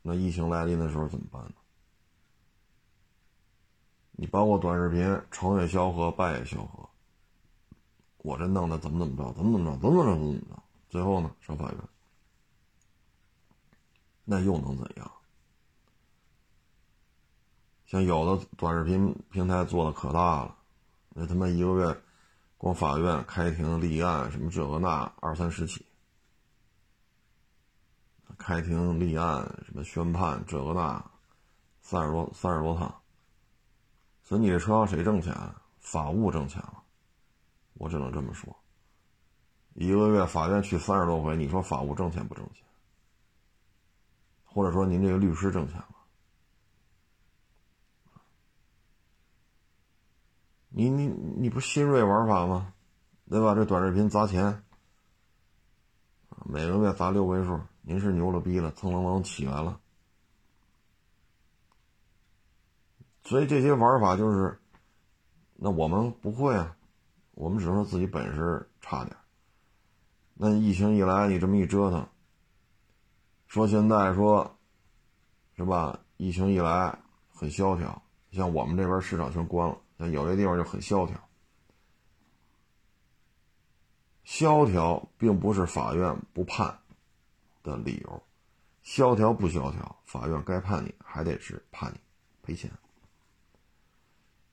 [0.02, 1.52] 那疫情来临的时候怎么办呢？
[4.13, 6.88] 你包括短视频，成也萧何，败也萧何。
[8.30, 11.80] 我这弄的怎么怎么着，怎么怎么着，怎么怎么着，怎么怎么着，最后呢上法院，
[14.24, 15.12] 那又能怎样？
[17.88, 20.56] 像有的短视频平台做的可大了，
[21.15, 22.02] 那他妈一个月，
[22.56, 25.84] 光法院开庭立案什么这个那二三十起，
[28.38, 31.04] 开庭立案什么宣判这个那，
[31.82, 32.94] 三十多三十多趟。
[34.22, 35.36] 所以你这车上谁挣钱？
[35.80, 36.84] 法务挣钱了，
[37.80, 38.56] 我只能这么说。
[39.74, 42.63] 一个月法院去三十多回，你说法务挣钱不挣钱？
[44.44, 45.96] 或者说您这个律师挣钱吗？
[50.70, 52.74] 你你你不新锐玩法吗？
[53.30, 53.56] 对吧？
[53.56, 54.63] 这短视频砸钱，
[56.46, 59.80] 每个月砸六位数，您是牛了逼了，蹭蹭蹭起来了。
[63.24, 64.60] 所以这些玩法就是，
[65.56, 66.76] 那我们不会啊，
[67.39, 69.15] 我们只能说自己本事差点。
[70.34, 72.06] 那疫情一来，你这么一折腾，
[73.47, 74.60] 说现在说，
[75.56, 75.97] 是吧？
[76.17, 76.99] 疫情一来
[77.30, 81.17] 很萧条，像我们这边市场全关了，像有些地方就很萧条。
[84.25, 86.78] 萧条并不是法院不判
[87.63, 88.21] 的理由，
[88.84, 91.99] 萧条不萧条，法院该判你还得是判你
[92.43, 92.69] 赔钱。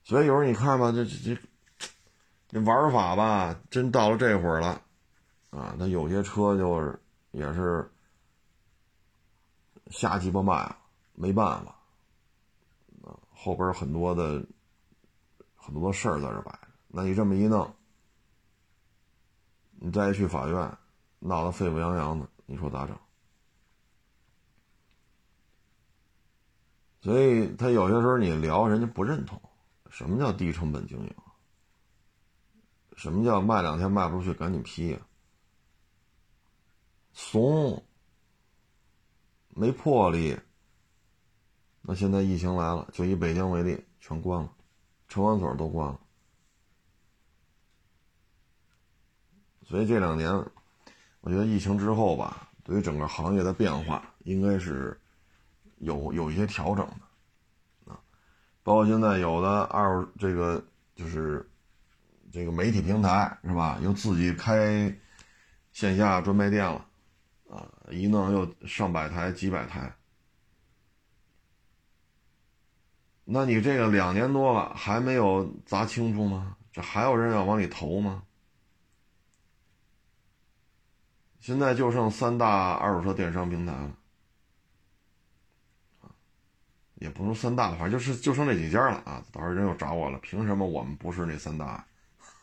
[0.05, 1.41] 所以有时候你看吧，这这这
[2.49, 4.83] 这玩法吧，真到了这会儿了，
[5.51, 6.99] 啊，那有些车就是
[7.33, 7.91] 也是
[9.89, 10.77] 瞎鸡巴卖，
[11.15, 11.77] 没办法，
[13.03, 14.47] 啊，后边很多的
[15.55, 17.75] 很多的事儿在这摆着，那你这么一弄，
[19.73, 20.79] 你再去法院
[21.19, 22.97] 闹得沸沸扬扬的，你说咋整？
[27.01, 29.41] 所以他有些时候你聊，人家不认同。
[29.91, 31.15] 什么叫低成本经营？
[32.97, 34.99] 什么叫卖两天卖不出去赶紧批呀？
[37.13, 37.83] 怂，
[39.49, 40.39] 没魄力。
[41.83, 44.53] 那现在疫情来了，就以北京为例，全关了，
[45.09, 46.01] 车管所都关了。
[49.63, 50.33] 所以这两年，
[51.21, 55.01] 我觉得疫情之后吧，对于整个行业的变化，应该是
[55.79, 58.01] 有有一些调整的啊。
[58.63, 61.49] 包括现在有的二这个就是
[62.37, 63.79] 这个媒体平台是吧？
[63.83, 64.95] 又自己开
[65.73, 66.87] 线下专卖店了，
[67.49, 69.91] 啊，一弄又上百台、几百台。
[73.25, 76.55] 那你这个两年多了还没有砸清楚吗？
[76.71, 78.23] 这还有人要往里投吗？
[81.41, 83.97] 现在就剩三大二手车电商平台了。
[86.97, 89.25] 也不能三大，反正就是就剩这几家了啊！
[89.33, 91.83] 到时候人又找我了，凭什么我们不是那三大？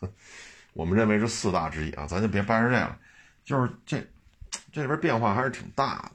[0.74, 2.08] 我们认为是四大之一啊！
[2.08, 2.96] 咱就别掰扯这个，
[3.44, 4.06] 就是这
[4.72, 6.12] 这里边变化还是挺大的。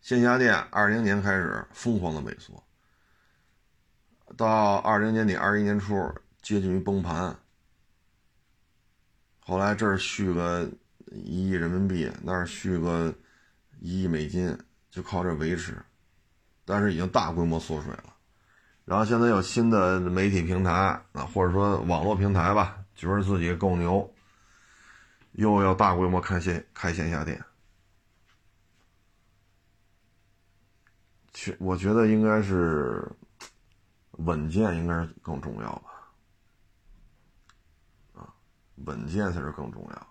[0.00, 2.62] 线下店二零年开始疯狂的萎缩，
[4.36, 5.94] 到二零年底二一年初
[6.42, 7.36] 接近于崩盘，
[9.40, 10.70] 后来这儿续个
[11.10, 13.14] 一亿人民币，那儿续个
[13.80, 14.56] 一亿美金，
[14.90, 15.76] 就靠这维持。
[16.66, 18.13] 但是已经大规模缩水了，
[18.84, 20.70] 然后现在有新的媒体平台
[21.12, 24.12] 啊，或者说网络平台吧，觉得自己够牛，
[25.32, 27.42] 又要大规模开线开线下店，
[31.32, 33.10] 去我觉得应该是
[34.12, 35.90] 稳健应该是更重要吧，
[38.14, 38.28] 啊，
[38.84, 40.06] 稳健才是更重要。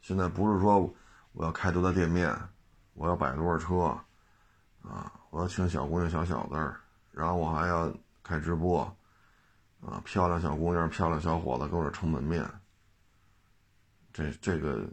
[0.00, 0.92] 现在不是说
[1.32, 2.34] 我要开多大店面，
[2.94, 3.94] 我要摆多少车，
[4.82, 5.12] 啊。
[5.30, 7.92] 我要请小姑娘、小小子儿，然后我还要
[8.26, 8.82] 开直播，
[9.80, 12.44] 啊，漂亮小姑娘、漂亮小伙子给我这撑门面。
[14.12, 14.84] 这这个，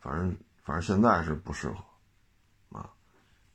[0.00, 1.84] 反正反正现在是不适合，
[2.78, 2.90] 啊，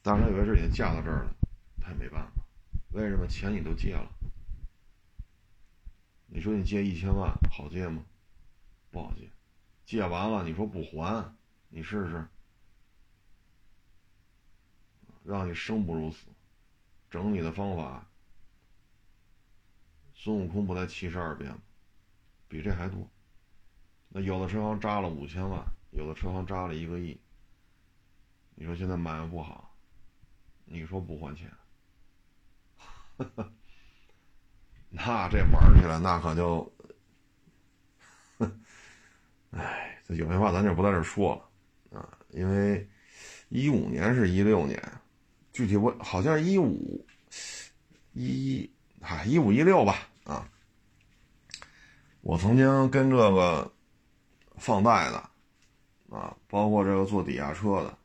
[0.04, 1.34] 当然有些事已经嫁到这儿了，
[1.82, 2.44] 他也没办法。
[2.92, 4.08] 为什么钱你都借了？
[6.28, 8.04] 你说你借一千万好借吗？
[8.92, 9.28] 不好借，
[9.88, 11.34] 借完了你说不还，
[11.70, 12.24] 你试试。
[15.24, 16.28] 让你生不如死，
[17.10, 18.08] 整你的方法，
[20.22, 21.62] 孙悟空不才七十二变吗？
[22.50, 23.10] 比这还多。
[24.10, 27.18] 那有的车行扎了五千万，有的车行扎了一个亿。
[28.54, 29.74] 你说现在买卖不好，
[30.66, 31.50] 你说不还钱，
[34.90, 36.70] 那这玩起来那可就，
[39.52, 41.34] 哎，这有些话咱就不在这说
[41.90, 42.86] 了啊，因为
[43.48, 44.84] 一五年是一六年。
[45.54, 47.08] 具体我好像是一五
[48.12, 50.48] 一一，嗨，一五一六吧，啊，
[52.22, 53.72] 我曾经跟这个
[54.58, 55.18] 放贷的，
[56.16, 57.98] 啊，包括这个坐抵押车的，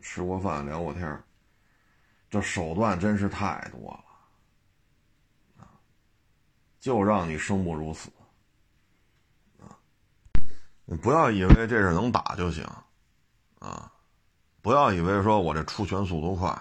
[0.00, 1.22] 吃过饭聊过天
[2.30, 4.04] 这手段真是太多了，
[5.64, 5.68] 啊，
[6.80, 8.10] 就让你生不如死，
[9.60, 9.76] 啊，
[10.84, 12.64] 你不要以为这是能打就行，
[13.58, 13.88] 啊。
[14.62, 16.56] 不要以为说我这出拳速度快，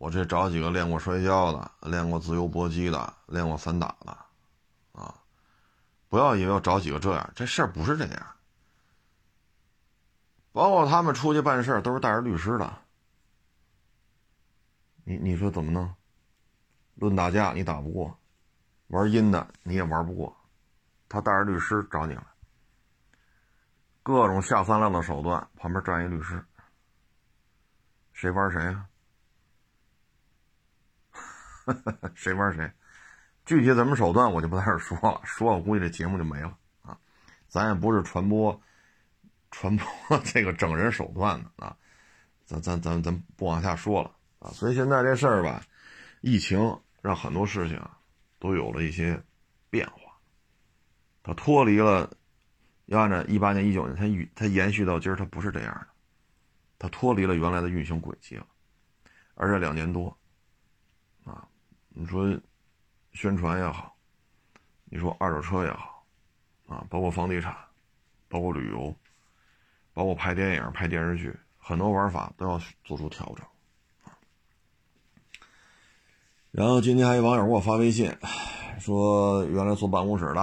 [0.00, 4.16] 我这找几个练过摔跤的、练过自由搏击的、练过散打的，
[4.92, 5.14] 啊，
[6.08, 8.26] 不要以为我找几个这样，这事儿不是这样。
[10.52, 12.78] 包括他们出去办事都是带着律师的，
[15.04, 15.94] 你你说怎么弄？
[16.94, 18.18] 论打架你打不过，
[18.86, 20.34] 玩阴的你也玩不过，
[21.10, 22.26] 他带着律师找你了。
[24.02, 26.42] 各种下三滥的手段，旁边站一律师，
[28.14, 28.86] 谁玩谁啊？
[32.14, 32.70] 谁玩谁？
[33.44, 36.96] 具体怎么手段我就不在这说了，说我估计这节目就没了啊！
[37.48, 38.60] 咱也不是传播
[39.50, 41.76] 传播 这个整人手段的啊，
[42.44, 44.50] 咱咱咱咱不往下说了啊！
[44.52, 45.62] 所以现在这事儿吧，
[46.20, 47.80] 疫情让很多事情
[48.38, 49.20] 都有了一些
[49.68, 50.12] 变化，
[51.22, 52.10] 它脱离了。
[52.86, 55.86] 要按照一八年、一九年，它运它延续到今儿，它不是这样的，
[56.76, 58.44] 它脱离了原来的运行轨迹了。
[59.36, 60.18] 而这两年多，
[61.90, 62.40] 你说
[63.12, 63.94] 宣传也好，
[64.84, 66.06] 你说二手车也好，
[66.66, 67.54] 啊，包括房地产，
[68.28, 68.94] 包括旅游，
[69.92, 73.46] 包括拍电影、拍电视剧，很多玩法都要做出调整。
[76.50, 78.12] 然后今天还有网友给我发微信，
[78.78, 80.40] 说原来坐办公室的。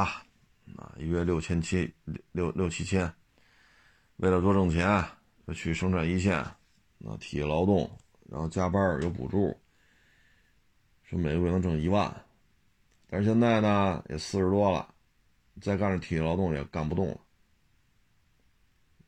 [0.75, 3.11] 啊，一月六千七六六六七千，
[4.17, 5.03] 为了多挣钱，
[5.47, 7.89] 就去生产一线，啊，体力劳动，
[8.29, 9.57] 然后加班有补助，
[11.07, 12.13] 说每个月能挣一万，
[13.09, 14.93] 但是现在呢，也四十多了，
[15.61, 17.17] 再干这体力劳动也干不动了，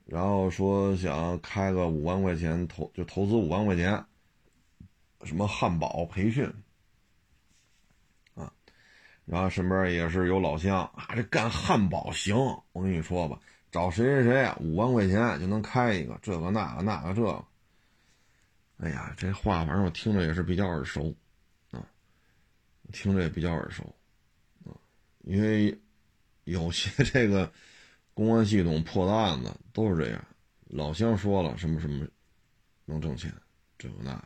[0.06, 4.04] 然后说想开个五万块钱投，就投资五万块钱，
[5.24, 6.50] 什么汉堡培训
[8.34, 8.52] 啊。
[9.26, 12.36] 然后身边也是有老乡啊，这干汉堡行，
[12.72, 13.38] 我跟你说吧，
[13.72, 17.44] 找谁谁谁五万块钱就能开一个，这个那个那个这个。
[18.78, 21.14] 哎呀，这话反正我听着也是比较耳熟，
[22.92, 23.84] 听着也比较耳熟，
[24.66, 24.76] 啊，
[25.24, 25.78] 因为
[26.44, 27.52] 有些 这个
[28.14, 30.26] 公安系统破的案子都是这样，
[30.68, 32.08] 老乡说了什么什么
[32.86, 33.34] 能挣钱，
[33.78, 34.24] 这个那。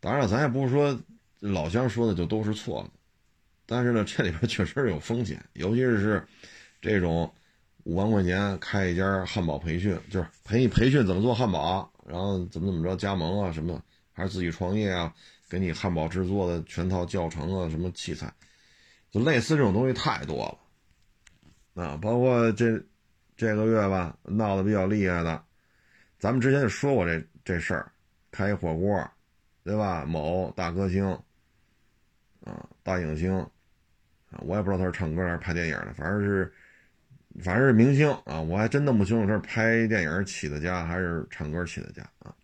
[0.00, 0.98] 当然，咱也不是说
[1.40, 2.90] 老乡说的就都是错的。
[3.66, 6.22] 但是呢，这里边确实有风险，尤其是
[6.82, 7.32] 这种
[7.84, 13.82] 五万块钱开一家汉堡培训，就是培培训怎么做汉堡，然后怎么怎么着加盟啊什么，
[14.14, 15.12] 还是自己创业啊，
[15.50, 18.32] 给你汉堡制作的全套教程啊，什么器材，
[19.10, 20.58] 就类似这种东西太多
[21.74, 21.98] 了啊！
[22.00, 22.80] 包括这
[23.36, 25.44] 这个月吧，闹得比较厉害的，
[26.18, 27.90] 咱们之前就说过这这事儿，
[28.30, 29.10] 开一火锅，
[29.64, 30.04] 对吧？
[30.06, 31.04] 某大歌星
[32.44, 34.40] 啊，大影星啊。
[34.46, 36.52] 我也不知道他是唱歌还是拍电影的，反正是，
[37.42, 38.40] 反正是明星啊！
[38.40, 42.34] 我还真弄不清楚他是拍电影起的家还是唱歌起的家啊。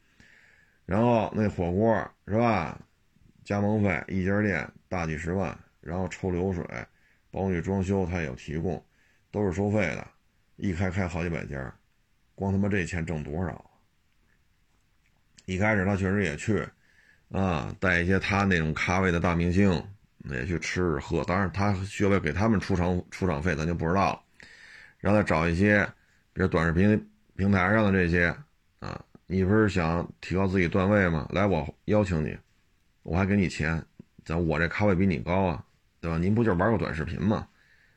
[0.90, 2.76] 然后那火锅是吧？
[3.44, 6.64] 加盟费一家店大几十万，然后抽流水，
[7.30, 8.84] 包括装修他也有提供，
[9.30, 10.04] 都是收费的。
[10.56, 11.72] 一开开好几百家，
[12.34, 13.70] 光他妈这钱挣多少？
[15.44, 16.66] 一开始他确实也去
[17.30, 19.80] 啊，带一些他那种咖位的大明星。
[20.28, 24.22] 也去吃喝，当然他需要给他们出场出场费，咱就不知道了。
[24.98, 25.86] 然后再找一些，
[26.32, 28.26] 比如短视频平台上的这些
[28.80, 31.24] 啊，你不是想提高自己段位吗？
[31.30, 32.36] 来，我邀请你，
[33.04, 33.80] 我还给你钱，
[34.24, 35.64] 咱我这咖位比你高啊，
[36.00, 36.18] 对吧？
[36.18, 37.46] 您不就是玩个短视频吗？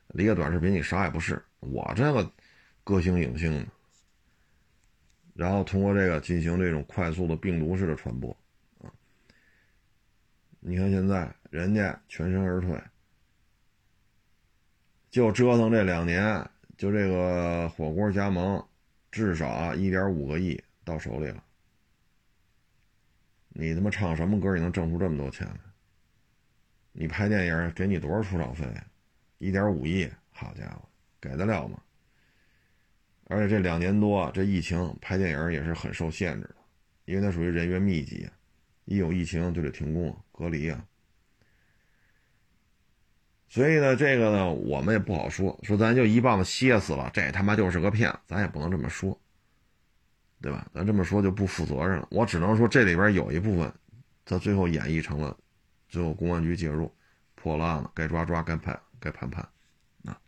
[0.10, 2.31] 离个短视频你啥也不是，我这个
[2.84, 3.65] 歌星影星，
[5.34, 8.29] 然后通过这个进行这种快速的病毒式的传播
[8.84, 8.94] 啊。
[10.60, 11.34] 你看现在。
[11.50, 12.75] 人家全身而退，
[15.12, 18.65] 就折腾这两年，就这个火锅加盟，
[19.12, 21.44] 至少啊一点五个亿到手里了。
[23.50, 25.60] 你他妈唱什么歌，你能挣出这么多钱来？
[26.92, 28.65] 你拍电影给你多少出场费？
[29.38, 30.88] 一点五亿，好家伙，
[31.19, 31.79] 给得了吗？
[33.25, 36.56] 而且这两年多，这疫情拍电影也是很受限制的，
[37.06, 38.29] 因为它属于人员密集，
[38.86, 40.86] 一有疫情就得停工隔离啊。
[43.48, 49.19] 所以呢，这个呢，我们也不好说，说咱就一棒子歇死了，这他妈就是个骗，咱也不能这么说，
[50.44, 50.67] 对吧？
[50.73, 52.08] 咱这么说就不负责任了。
[52.12, 53.73] 我只能说这里边有一部分，
[54.25, 55.37] 他最后演绎成了，
[55.87, 56.94] 最后公安局介入，
[57.33, 59.41] 破了案了，该抓抓，该判该判判。
[60.04, 60.19] 啊，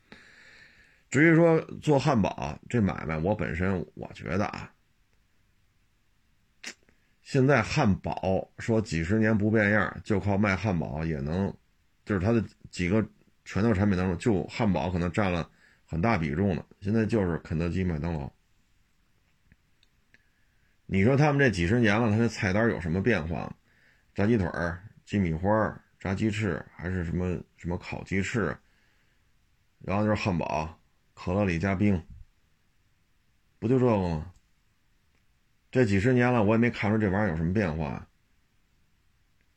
[1.09, 4.71] 至于说做汉堡这买卖，我本身我觉得啊，
[7.21, 11.53] 现在汉堡说几十年不变样，就靠卖汉堡也能，
[12.05, 12.41] 就是它的
[12.71, 13.05] 几个
[13.43, 15.49] 拳头产品当中，就汉堡可能占了
[15.85, 16.65] 很大比重的。
[16.79, 18.31] 现在就是肯德基、麦当劳。
[20.87, 23.51] 你说他们这几十年了，他的菜单有什么变化？
[24.13, 28.55] 炸鸡腿儿、鸡米花、炸鸡翅，还是什么什么烤鸡翅？
[29.79, 30.79] 然后就是汉堡，
[31.13, 32.01] 可乐里加冰，
[33.59, 34.31] 不就这个吗？
[35.71, 38.07] 这几十年了，我也没看出这玩意儿有什么变化。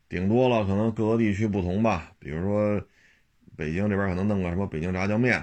[0.08, 2.82] 顶多了可能各个地区不同吧，比如说
[3.54, 5.38] 北京这边可能弄个什么北京炸酱面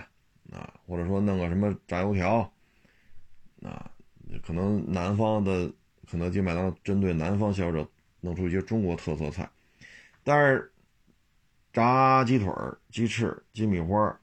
[0.51, 2.51] 啊，或者说弄个什么炸油条
[3.61, 3.91] 啊。
[4.43, 5.71] 可能南方的
[6.07, 7.89] 肯德基、麦当劳针对南方消费者
[8.21, 9.49] 弄出一些中国特色菜，
[10.23, 10.71] 但是
[11.71, 12.51] 炸鸡腿、
[12.89, 14.19] 鸡翅、鸡米花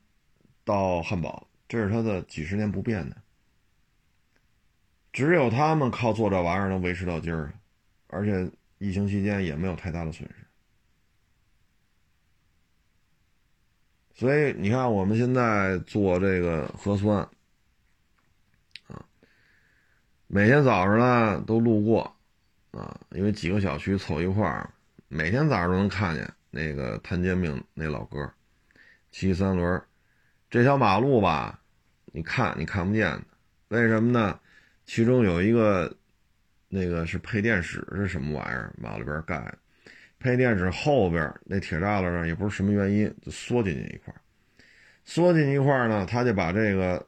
[0.65, 3.17] 到汉堡，这是它的几十年不变的。
[5.13, 7.53] 只有他们靠做这玩意儿能维持到今儿，
[8.07, 10.35] 而且疫情期间也没有太大的损失。
[14.15, 17.29] 所以你看，我们现在做这个核酸。
[20.35, 22.17] 每天早上呢都路过，
[22.71, 24.67] 啊，因为几个小区凑一块儿，
[25.09, 28.33] 每天早上都能看见那个摊煎饼那老哥，
[29.11, 29.83] 骑三轮，
[30.49, 31.61] 这条马路吧，
[32.07, 33.25] 你看你看不见的，
[33.69, 34.41] 为什么呢？
[34.87, 35.95] 其中有一个，
[36.67, 38.73] 那个是配电室是什么玩意儿？
[38.79, 39.59] 马路边盖的，
[40.19, 44.15] 配电室后边那铁栅栏上也不是什么原因就缩进去一块
[45.05, 47.07] 缩进去一块呢，他就把这个。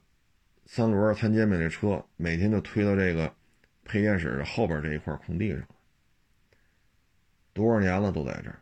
[0.66, 3.32] 三轮摊煎饼这车每天就推到这个
[3.84, 5.62] 配电室的后边这一块空地上，
[7.52, 8.60] 多少年了都在这儿。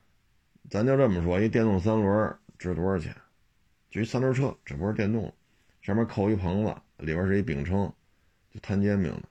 [0.69, 3.15] 咱就这么说，一电动三轮值多少钱？
[3.91, 5.33] 就一三轮车，只不过是电动，
[5.81, 7.93] 上面扣一棚子，里边是一饼铛，
[8.51, 9.23] 就摊煎饼的。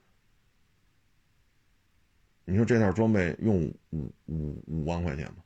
[2.44, 5.36] 你说这套装备用五五五万块钱吗？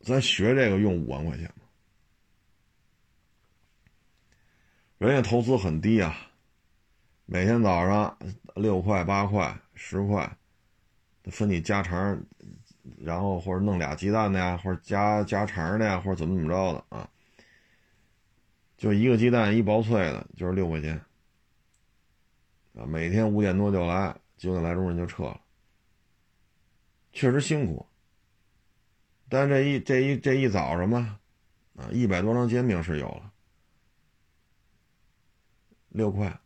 [0.00, 1.65] 咱学这个用五万块钱吗？
[4.98, 6.16] 人家投资很低啊，
[7.26, 8.16] 每天早上
[8.54, 10.38] 六块八块十块，
[11.24, 12.18] 分你加肠，
[12.98, 17.10] 然后或者弄俩鸡蛋的呀，或者加加肠的呀，或者怎么怎么着的啊，
[18.78, 20.98] 就一个鸡蛋一薄脆的，就是六块钱
[22.74, 22.86] 啊。
[22.86, 25.38] 每天五点多就来，九点来钟人就撤了，
[27.12, 27.84] 确实辛苦。
[29.28, 31.18] 但这一这一这一早上嘛，
[31.76, 33.32] 啊，一百多张煎饼是有了。
[35.96, 36.38] 六块，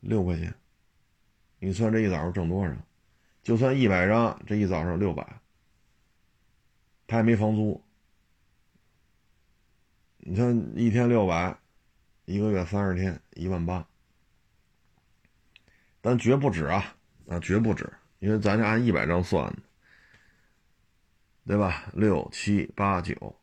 [0.00, 0.52] 六块钱，
[1.60, 2.74] 你算这一早上挣多少？
[3.44, 5.40] 就算一百张，这一早上六百，
[7.06, 7.80] 他也没房租。
[10.18, 11.56] 你像一天六百，
[12.24, 13.86] 一个月三十天，一万八，
[16.00, 16.96] 但绝不止啊，
[17.28, 17.88] 啊，绝不止，
[18.18, 19.62] 因为咱是按一百张算的，
[21.46, 21.84] 对吧？
[21.92, 23.36] 六七八九，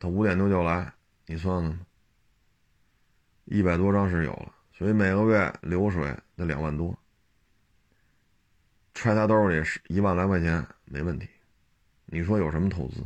[0.00, 0.92] 他五点多就来，
[1.26, 1.86] 你算算。
[3.44, 6.96] 一百多张是有了，所以每个月流水得两万多，
[8.94, 11.28] 揣他兜里是一万来块钱没问题。
[12.06, 13.02] 你说有什么投资？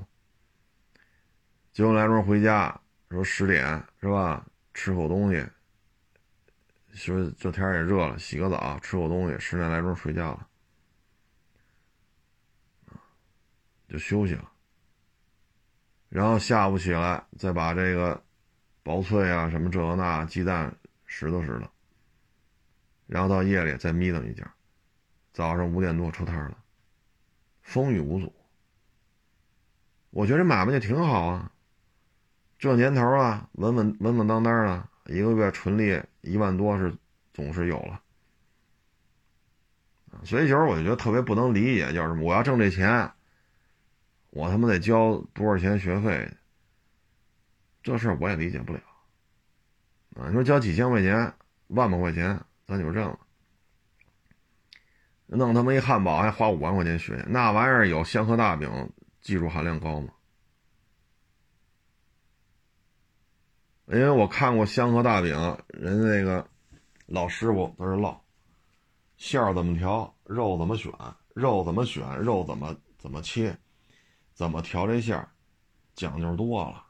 [1.72, 2.80] 九点来钟回家，
[3.10, 4.46] 说十点是吧？
[4.74, 5.44] 吃口东西，
[6.92, 10.48] 说这天也热了，洗个澡，吃口东西，十点来钟睡觉了，
[13.88, 14.52] 就休息了。
[16.08, 18.22] 然后下午起来再把这个。
[18.86, 20.72] 薄脆啊，什么这个那，鸡蛋
[21.06, 21.66] 拾掇拾掇，
[23.08, 24.48] 然后到夜里再眯瞪一觉，
[25.32, 26.56] 早上五点多出摊了，
[27.62, 28.32] 风雨无阻。
[30.10, 31.50] 我觉得这买卖就挺好啊，
[32.60, 36.94] 这年头啊，稳稳稳稳当当的，一个月纯利一万多是
[37.34, 38.00] 总是有了。
[40.22, 43.10] 所以有时候我就觉得特别不能理解，就是我要挣这钱，
[44.30, 46.32] 我他妈得交多少钱学费？
[47.86, 48.80] 这事儿我也理解不了，
[50.16, 51.32] 啊，你说交几千块钱、
[51.68, 53.18] 万把块钱，咱就挣了，
[55.26, 60.08] 弄他妈一汉堡还花五万块钱学，那玩意儿有香河大饼技术含量高吗？
[63.86, 65.30] 因为我看过香河大饼，
[65.68, 66.44] 人家那个
[67.06, 68.20] 老师傅在这唠，
[69.16, 70.90] 馅儿怎么调，肉怎么选，
[71.34, 73.56] 肉怎么选，肉怎么怎么切，
[74.34, 75.28] 怎么调这馅儿，
[75.94, 76.82] 讲究多了。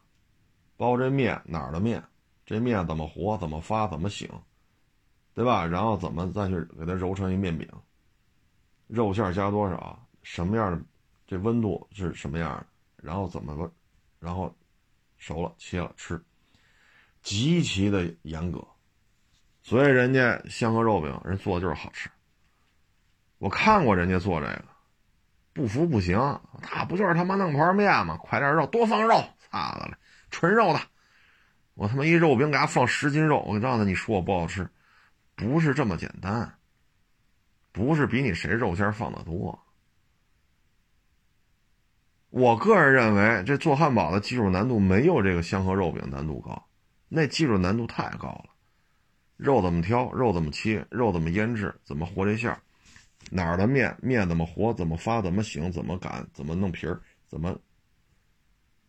[0.76, 2.02] 包这面哪儿的面？
[2.44, 3.36] 这面怎么和？
[3.38, 3.86] 怎么发？
[3.88, 4.28] 怎么醒？
[5.34, 5.66] 对吧？
[5.66, 7.68] 然后怎么再去给它揉成一面饼？
[8.86, 9.98] 肉馅加多少？
[10.22, 10.84] 什么样的？
[11.26, 12.66] 这温度是什么样的？
[12.96, 13.70] 然后怎么？
[14.20, 14.54] 然后
[15.18, 16.22] 熟了切了吃，
[17.22, 18.66] 极其的严格。
[19.62, 22.08] 所以人家香河肉饼人做的就是好吃。
[23.38, 24.64] 我看过人家做这个，
[25.52, 26.16] 不服不行。
[26.62, 28.16] 那不就是他妈弄盘面吗？
[28.16, 29.98] 快点肉，多放肉，擦的了，
[30.30, 30.80] 纯肉的。
[31.74, 34.68] 我他妈一肉饼给他放十斤肉，我让他，你说我不好吃，
[35.34, 36.58] 不是这么简单。
[37.72, 39.62] 不是比你谁肉馅放的多。
[42.30, 46.66] 我个人认为，这做汉堡的技术难度没有这个香河肉饼难度高，
[47.08, 48.46] 那技术难度太高了。
[49.36, 52.58] 肉怎么挑，肉怎么切，肉怎么腌制，怎么和这馅儿，
[53.30, 57.54] 哪儿的面面怎么和，怎么发，怎么醒，怎么擀，怎么弄皮儿，怎么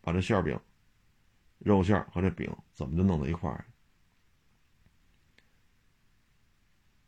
[0.00, 0.58] 把这馅儿饼、
[1.58, 3.64] 肉馅和这饼怎么就弄到一块儿？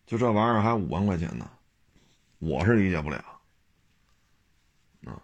[0.06, 1.48] 就这玩意儿还五万块钱呢。
[2.38, 3.16] 我是理解不了，
[5.04, 5.22] 啊！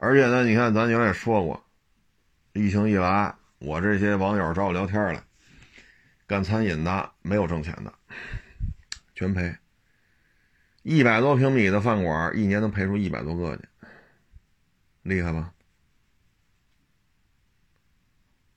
[0.00, 1.64] 而且呢，你看，咱原来也说过，
[2.54, 5.22] 疫情一来，我这些网友找我聊天来，
[6.26, 7.92] 干餐饮的没有挣钱的，
[9.14, 9.54] 全赔。
[10.82, 13.68] 一百多平米的饭馆，一年能赔出一百多个去，
[15.02, 15.52] 厉害吧？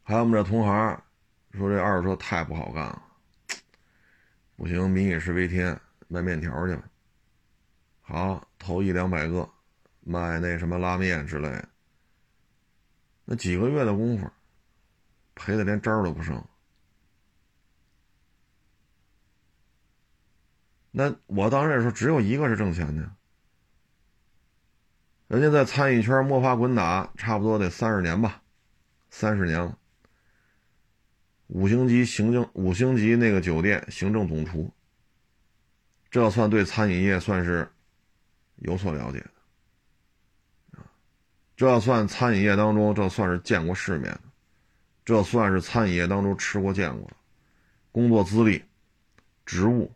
[0.04, 1.04] 还有我们这同行
[1.54, 3.02] 说，这二手车太不好干了，
[4.56, 6.84] 不行，民以食为天，卖面条去吧。
[8.02, 9.50] 好，投一两百个，
[10.02, 11.70] 卖那什么拉面之类的，
[13.26, 14.30] 那几个月的功夫，
[15.36, 16.44] 赔的连渣都不剩。
[20.90, 23.10] 那我当时也说，只有一个是挣钱的，
[25.28, 28.42] 人家在餐饮圈摸爬滚打，差不多得三十年吧，
[29.10, 29.78] 三十年了。
[31.52, 34.70] 五星级行政五星级那个酒店行政总厨，
[36.10, 37.70] 这算对餐饮业算是。
[38.64, 40.84] 有所了解的，
[41.58, 44.22] 这算餐饮业当中，这算是见过世面的，
[45.04, 47.10] 这算是餐饮业当中吃过见过，
[47.92, 48.64] 工作资历、
[49.48, 49.92] 职务，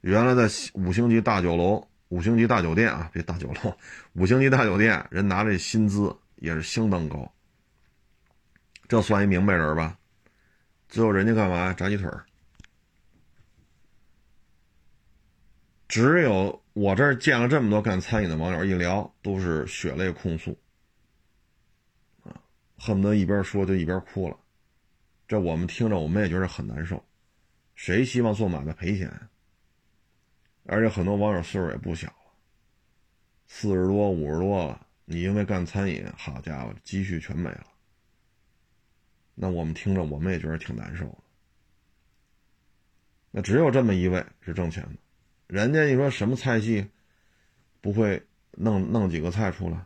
[0.00, 3.76] 原来在五星级大酒楼、五星级大酒店啊，别大酒楼，
[4.14, 7.30] 五星级大酒店，人拿这薪资也是相当高，
[8.88, 9.98] 这算一明白人吧？
[10.88, 11.72] 最后人家干嘛？
[11.72, 12.08] 炸鸡腿
[15.88, 16.62] 只有。
[16.76, 20.54] 我这儿见了这么多干餐饮的网友，一聊都是血泪控诉，
[22.22, 22.36] 啊，
[22.76, 24.36] 恨不得一边说就一边哭了。
[25.26, 27.02] 这我们听着，我们也觉得很难受。
[27.74, 29.10] 谁希望做买卖赔钱？
[30.66, 32.34] 而且很多网友岁数也不小了，
[33.46, 37.66] 四十多、五十多了，你因为干餐饮，好家伙，积蓄全没了。
[39.38, 41.18] 那我们听着，我们也觉得挺难受的。
[43.30, 44.96] 那只有这么一位是挣钱的。
[45.46, 46.88] 人家你说什么菜系，
[47.80, 48.20] 不会
[48.52, 49.84] 弄弄几个菜出来？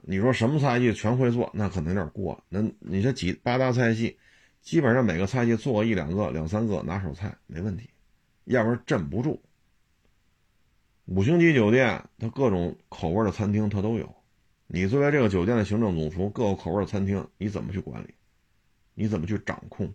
[0.00, 2.42] 你说什么菜系全会做，那可能有点过。
[2.48, 4.18] 那你这几八大菜系，
[4.62, 7.90] 基本上每个菜系做一两个、两三个拿手菜没问题，
[8.44, 9.42] 要不然镇不住。
[11.04, 14.23] 五星级酒店，它各种口味的餐厅它都有。
[14.66, 18.14] 你作为这个酒店的行政总厨，各个口味的餐厅你怎么去管理？
[18.94, 19.92] 你怎么去掌控？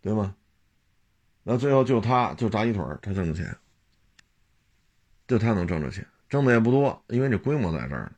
[0.00, 0.34] 对吗？
[1.44, 3.56] 那最后就他就炸鸡腿他挣的钱，
[5.26, 8.12] 就他能挣着钱，挣的也不多，因为这规模在这儿呢，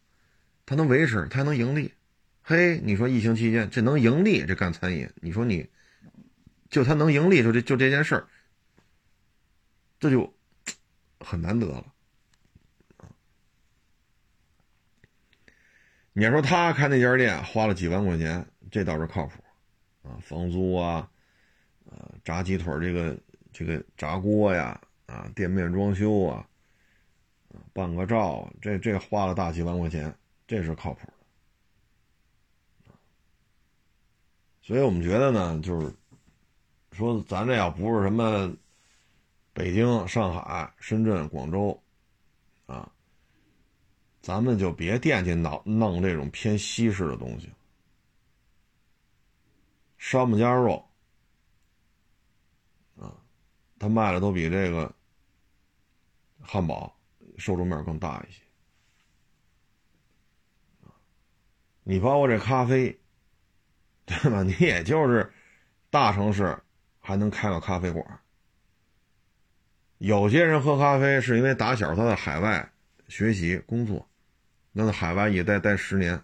[0.66, 1.92] 他能维持，他还能盈利。
[2.42, 5.66] 嘿，你说疫情期间这能盈利，这干餐饮，你说你，
[6.68, 8.26] 就他能盈利，就这就这件事儿，
[9.98, 10.34] 这就
[11.20, 11.93] 很难得了
[16.16, 19.32] 你要说他开那家店花了几万块钱，这倒是靠谱
[20.02, 21.10] 啊，房租啊。
[21.86, 23.16] 呃，炸鸡腿这个
[23.52, 26.48] 这个炸锅呀，啊，店面装修啊，
[27.50, 30.12] 啊，办个照，这这花了大几万块钱，
[30.46, 31.06] 这是靠谱
[32.84, 32.92] 的。
[34.62, 35.92] 所以我们觉得呢，就是
[36.92, 38.56] 说，咱这要不是什么
[39.52, 41.80] 北京、上海、深圳、广州，
[42.66, 42.90] 啊，
[44.24, 47.52] 咱们就别惦记弄弄这种偏西式的东西，
[49.98, 50.82] 山姆家肉。
[52.96, 53.20] 啊
[53.78, 54.90] 他卖的都比这个
[56.40, 56.96] 汉堡
[57.36, 58.40] 受众面更大一些，
[61.82, 62.98] 你包括这咖啡，
[64.06, 64.42] 对吧？
[64.42, 65.30] 你也就是
[65.90, 66.58] 大城市
[66.98, 68.20] 还能开个咖啡馆。
[69.98, 72.72] 有些人喝咖啡是因为打小他在海外
[73.08, 74.08] 学习工作，
[74.76, 76.20] 那在海外也待待十年、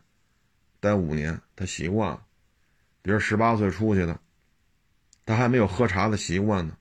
[0.81, 2.27] 待五年，他习惯了。
[3.01, 4.19] 比如十八岁出去的，
[5.25, 6.77] 他还没有喝茶的习惯呢。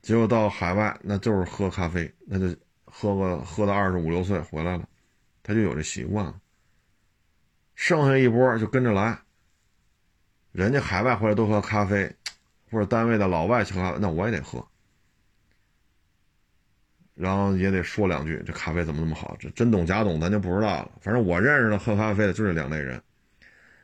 [0.00, 4.88] 结果到海外，那就是喝咖啡，那就喝个喝到二十五六岁回来了，
[5.42, 6.40] 他就有这习惯了。
[7.74, 9.20] 剩下一波就跟着来，
[10.52, 12.16] 人家海外回来都喝咖啡，
[12.70, 14.66] 或者单位的老外喝咖啡，那我也得喝。
[17.20, 19.36] 然后也得说两句，这咖啡怎么那么好？
[19.38, 20.90] 这真懂假懂咱就不知道了。
[21.02, 23.00] 反正我认识的喝咖啡的就这两类人，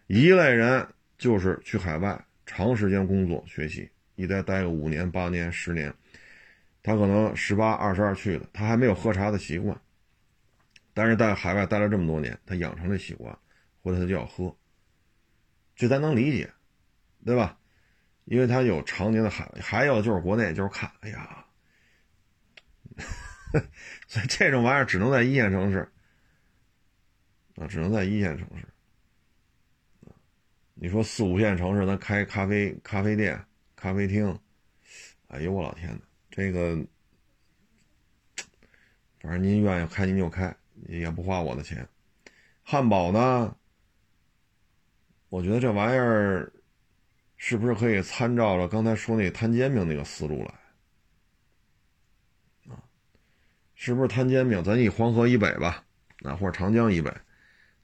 [0.07, 0.87] 一类人
[1.19, 5.93] 就是去海外长时间工作学习，一待待个五年、八年、十年。
[6.83, 9.77] 他可能十八、二十二去的，他还没有喝茶的习惯，
[10.95, 13.37] 但是在海外待了这么多年，他养成了习惯，
[13.83, 14.57] 回来他就要喝，
[15.75, 16.49] 这咱能理解，
[17.25, 17.59] 对吧？
[18.25, 21.45] 因为他有常年的海，还有就是国内就是看，哎呀，
[24.09, 25.89] 所以这种玩意儿只能在一线城市
[27.57, 28.67] 啊，只能在一线城市。
[30.75, 33.43] 你说四五线城市，咱开咖啡咖啡店、
[33.75, 34.39] 咖啡厅，
[35.29, 36.01] 哎呦我老天呐！
[36.31, 36.77] 这个，
[39.21, 40.55] 反正您愿意开您就开，
[40.87, 41.89] 也不花我的钱。
[42.63, 43.57] 汉堡呢？
[45.29, 46.53] 我觉得这玩意儿
[47.37, 50.55] 是不是可以参照着刚才说那摊煎饼那个思路来？
[52.75, 52.83] 啊，
[53.77, 54.65] 是不是摊煎饼？
[54.65, 55.85] 咱以黄河以北吧，
[56.25, 57.15] 啊，或者长江以北，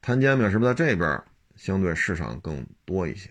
[0.01, 1.22] 摊煎饼是不是在这边
[1.55, 3.30] 相对市场更多一些？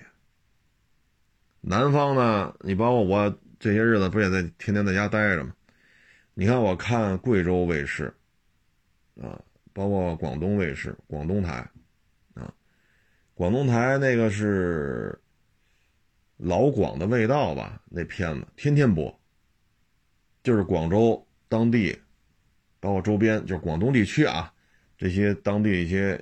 [1.60, 2.56] 南方呢？
[2.62, 3.38] 你包括我。
[3.64, 5.54] 这些日子不也在天天在家待着吗？
[6.34, 8.12] 你看，我看贵州卫视，
[9.22, 9.40] 啊，
[9.72, 11.70] 包括广东卫视、广东台，
[12.34, 12.52] 啊，
[13.36, 15.22] 广东台那个是
[16.38, 17.80] 老广的味道吧？
[17.88, 19.16] 那片子天天播，
[20.42, 21.96] 就是广州当地，
[22.82, 24.52] 包括周边，就是广东地区啊，
[24.98, 26.22] 这些当地一些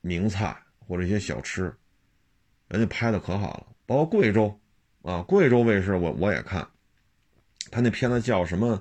[0.00, 1.72] 名菜或者一些小吃，
[2.66, 4.58] 人家拍的可好了，包括贵州。
[5.02, 6.64] 啊，贵州卫视我我也看，
[7.72, 8.80] 他那片子叫什么？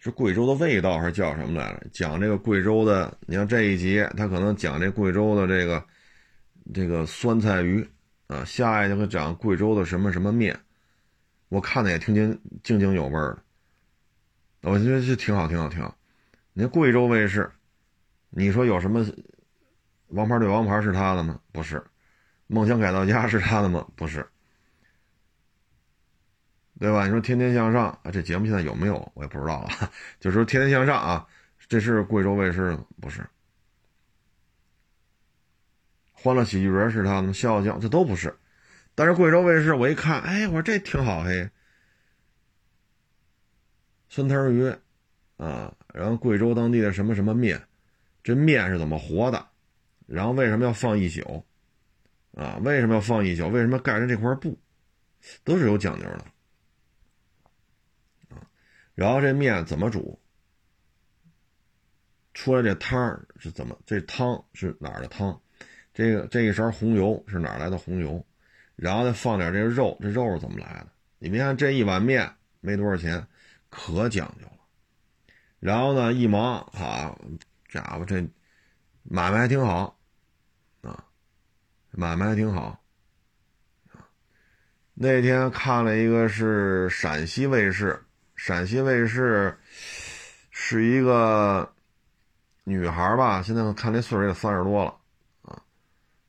[0.00, 1.86] 是贵州的味道还是叫什么来着？
[1.92, 5.86] 讲这个贵州的，你像这一集，他可能讲这贵州的这个
[6.74, 7.88] 这个酸菜鱼
[8.26, 10.58] 啊，下一集会讲贵州的什么什么面，
[11.48, 13.38] 我看的也挺津津津有味的，
[14.62, 15.96] 我觉得这挺好，挺好，挺好。
[16.60, 17.50] 你贵州卫视，
[18.28, 19.02] 你说有什么
[20.08, 21.40] 王牌对王牌是他的吗？
[21.52, 21.82] 不是，
[22.48, 23.88] 梦想改造家是他的吗？
[23.96, 24.28] 不是。
[26.78, 27.04] 对吧？
[27.06, 29.10] 你说《天天向上》啊，这节目现在有没有？
[29.14, 29.70] 我也不知道了。
[30.20, 31.26] 就说《天天向上》啊，
[31.66, 33.22] 这是贵州卫视的，不是？
[36.12, 38.36] 《欢乐喜剧人》是他们笑笑》，这都不是。
[38.94, 41.48] 但是贵州卫视，我一看，哎，我说这挺好嘿。
[44.10, 44.74] 酸汤鱼
[45.40, 47.58] 啊，然后贵州当地的什么什么面，
[48.22, 49.46] 这面是怎么活的？
[50.06, 51.42] 然后为什么要放一宿？
[52.32, 53.48] 啊，为什么要放一宿？
[53.48, 54.58] 为什么盖上这块布？
[55.42, 56.24] 都是有讲究的。
[58.94, 60.20] 然后这面怎么煮？
[62.34, 63.74] 出来这汤是怎么？
[63.86, 65.40] 这汤是哪儿的汤？
[65.94, 68.22] 这个这一勺红油是哪来的红油？
[68.76, 70.88] 然后再放点这肉，这肉是怎么来的？
[71.18, 72.30] 你别看这一碗面
[72.60, 73.26] 没多少钱，
[73.70, 74.59] 可讲究了。
[75.60, 77.16] 然后呢，一忙啊，
[77.68, 78.20] 家伙这
[79.02, 79.98] 买卖还挺好
[80.82, 81.04] 啊，
[81.92, 82.82] 买卖还挺好。
[84.94, 88.02] 那天看了一个是陕西卫视。
[88.36, 89.58] 陕西卫视
[90.50, 91.70] 是一个
[92.64, 93.42] 女孩吧？
[93.42, 94.96] 现在看这岁数也三十多了
[95.42, 95.62] 啊，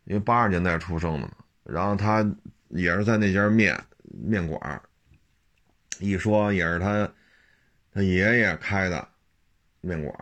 [0.03, 1.31] 因为八十年代出生的嘛。
[1.63, 2.25] 然后她
[2.67, 4.81] 也是在那家面面馆
[5.99, 7.09] 一说也是她
[7.93, 9.07] 她爷爷开的
[9.81, 10.15] 面馆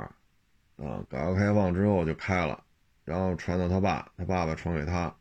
[0.78, 1.06] 啊。
[1.10, 2.64] 改革开放之后就开了，
[3.06, 5.14] 然后传到他爸，他爸爸传给他。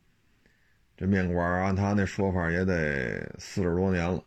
[0.96, 4.24] 这面馆按他那说法也得四十多年了。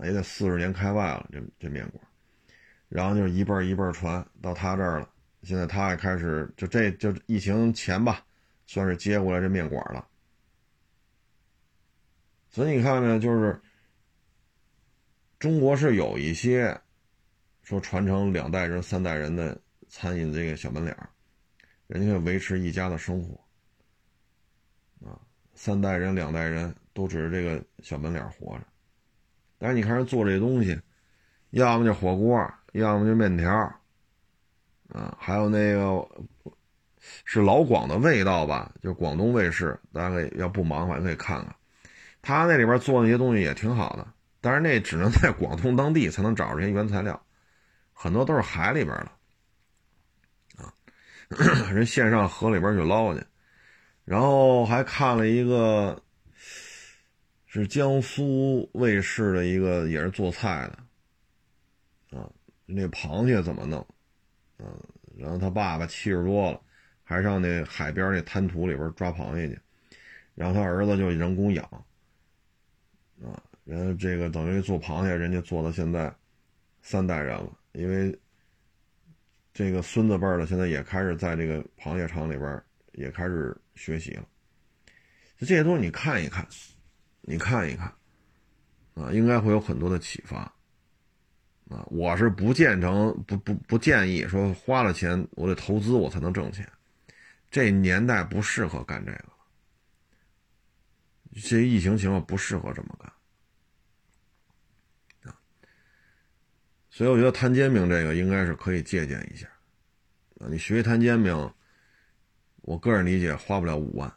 [0.00, 2.04] 也得四十年开外了，这这面馆，
[2.90, 5.08] 然后就是一辈一辈传到他这儿了。
[5.42, 8.22] 现在他也开始，就这就疫情前吧，
[8.66, 10.06] 算是接过来这面馆了。
[12.50, 13.58] 所以你看呢，就是
[15.38, 16.78] 中国是有一些
[17.66, 21.10] 说传承两代人、三代人的餐饮这个小门脸儿，
[21.88, 23.34] 人家维持一家的生活
[25.04, 25.18] 啊，
[25.52, 28.64] 三代人、两代人都指着这个小门脸活着。
[29.58, 30.80] 但是你看人做这东西，
[31.50, 33.52] 要么就火锅，要么就面条，
[34.90, 36.08] 啊，还有那个
[37.24, 41.52] 是老广的味道吧，就广东卫视，大家可以要不忙的话可以看看，
[42.22, 44.06] 他那里边做那些东西也挺好的，
[44.40, 47.20] 但是那只能在广东当地才能找着这些原材料，
[47.98, 50.72] 很多都是海里边的，啊，
[51.72, 53.24] 人线上河里边去捞去，
[54.04, 56.00] 然后还看了一个，
[57.46, 60.68] 是江苏卫视的一个，也是做菜
[62.10, 62.30] 的，啊，
[62.66, 63.84] 那螃蟹怎么弄，
[64.58, 64.78] 嗯，
[65.16, 66.60] 然后他爸爸七十多了，
[67.02, 69.58] 还上那海边那滩涂里边抓螃蟹去，
[70.34, 71.64] 然后他儿子就人工养，
[73.24, 76.14] 啊，然后这个等于做螃蟹，人家做到现在
[76.82, 78.18] 三代人了，因为
[79.52, 82.62] 这个孙子辈的现在也开始在这个螃蟹厂里边
[82.92, 83.56] 也开始。
[83.78, 84.26] 学习了，
[85.38, 86.48] 这些东西你看一看，
[87.20, 87.92] 你看一看，
[88.94, 90.50] 啊，应该会有很多的启发，
[91.68, 96.66] 啊，我是不建成不不不建议说花了钱我得投资我才能挣钱，
[97.50, 99.28] 这年代不适合干这个，
[101.42, 103.12] 这疫情情况不适合这么干，
[106.96, 109.46] 所以我觉得摊煎饼这个应该是可以借鉴一下，
[110.40, 111.52] 啊，你学一摊煎饼。
[112.62, 114.10] 我个人理解，花不了五万。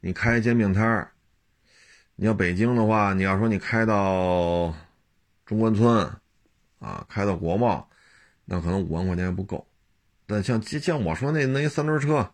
[0.00, 1.12] 你开煎饼摊儿，
[2.16, 4.74] 你要北京的话，你要说你开到
[5.46, 6.04] 中关村，
[6.80, 7.88] 啊，开到国贸，
[8.46, 9.64] 那可能五万块钱还不够。
[10.26, 12.28] 但像像我说那那三轮车，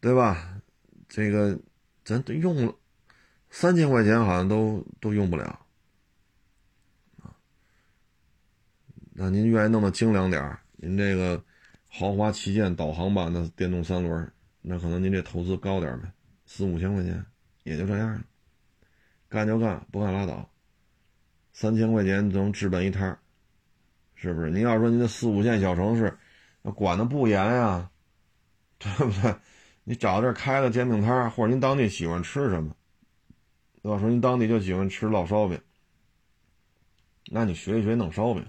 [0.00, 0.60] 对吧？
[1.08, 1.56] 这个
[2.04, 2.74] 咱用了
[3.48, 5.63] 三千块钱好像都都用不了。
[9.14, 11.42] 那您愿意弄得精良点，您这个。
[11.96, 16.12] 豪华旗舰导航版的电动三轮，那可能您这投资高点呗，
[16.44, 17.24] 四五千块钱
[17.62, 18.20] 也就这样了。
[19.28, 20.50] 干就干，不干拉倒。
[21.52, 23.16] 三千块钱能置办一摊
[24.16, 24.50] 是不是？
[24.50, 26.18] 您要说您这四五线小城市，
[26.74, 27.88] 管的不严呀，
[28.80, 29.32] 对不对？
[29.84, 32.74] 你找这开个煎饼摊或者您当地喜欢吃什么，
[33.84, 34.00] 对吧？
[34.00, 35.60] 说您当地就喜欢吃烙烧饼，
[37.30, 38.44] 那你学一学弄烧饼。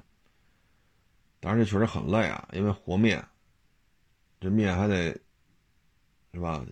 [1.46, 3.24] 当然这确实很累啊，因为和面。
[4.40, 5.16] 这面还得，
[6.34, 6.66] 是吧？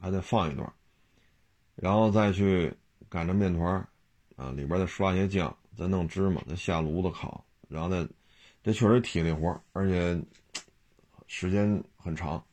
[0.00, 0.72] 还得放一段，
[1.76, 2.76] 然后再去
[3.08, 3.88] 擀着面团
[4.34, 8.08] 啊，里边再刷些酱，再弄芝麻，再下炉子烤，然后再，
[8.64, 10.20] 这确实体力活，而且
[11.28, 12.44] 时间很长，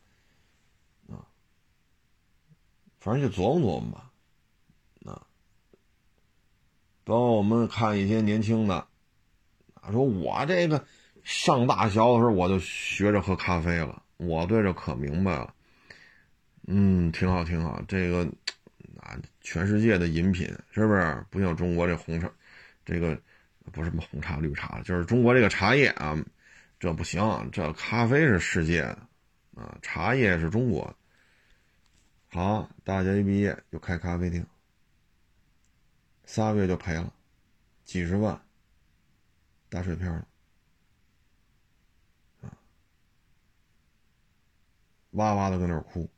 [1.10, 1.26] 啊，
[3.00, 4.12] 反正就琢磨琢磨吧，
[5.06, 5.26] 啊，
[7.04, 8.88] 包括我们看一些年轻的，
[9.74, 10.86] 啊，说我这个
[11.26, 14.02] 上大学的时候我就学着喝咖啡了。
[14.18, 15.54] 我对这可明白了，
[16.68, 17.82] 嗯，挺好，挺好。
[17.88, 18.24] 这个
[19.02, 22.32] 啊，全世界的饮品是不是不像中国这红茶？
[22.86, 23.20] 这个
[23.74, 26.16] 不是什么红茶、绿茶，就是中国这个茶叶啊，
[26.80, 27.50] 这不行。
[27.52, 29.00] 这咖啡是世界的
[29.56, 30.96] 啊，茶叶是中国。
[32.30, 34.46] 好，大学一毕业就开咖啡厅，
[36.26, 37.12] 仨月就赔了
[37.84, 38.40] 几十万，
[39.70, 40.26] 打水漂了。
[45.16, 46.10] 哇哇的搁那儿哭。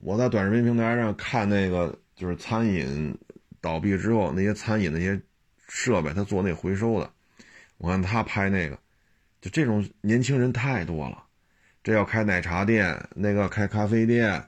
[0.00, 3.16] 我在短视频平台上看那个，就是餐饮
[3.60, 5.20] 倒闭之后，那些餐饮那些
[5.68, 7.10] 设备，他做那回收的。
[7.78, 8.78] 我看他拍那个，
[9.40, 11.24] 就这种年轻人太多了。
[11.82, 14.42] 这要开奶茶店，那个开咖啡店，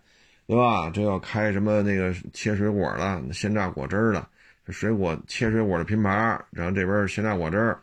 [0.46, 0.90] 对吧？
[0.90, 4.26] 这要开什么那个切水果的、鲜榨果汁的，
[4.68, 6.10] 水果切水果的品牌，
[6.50, 7.76] 然后这边鲜榨果汁，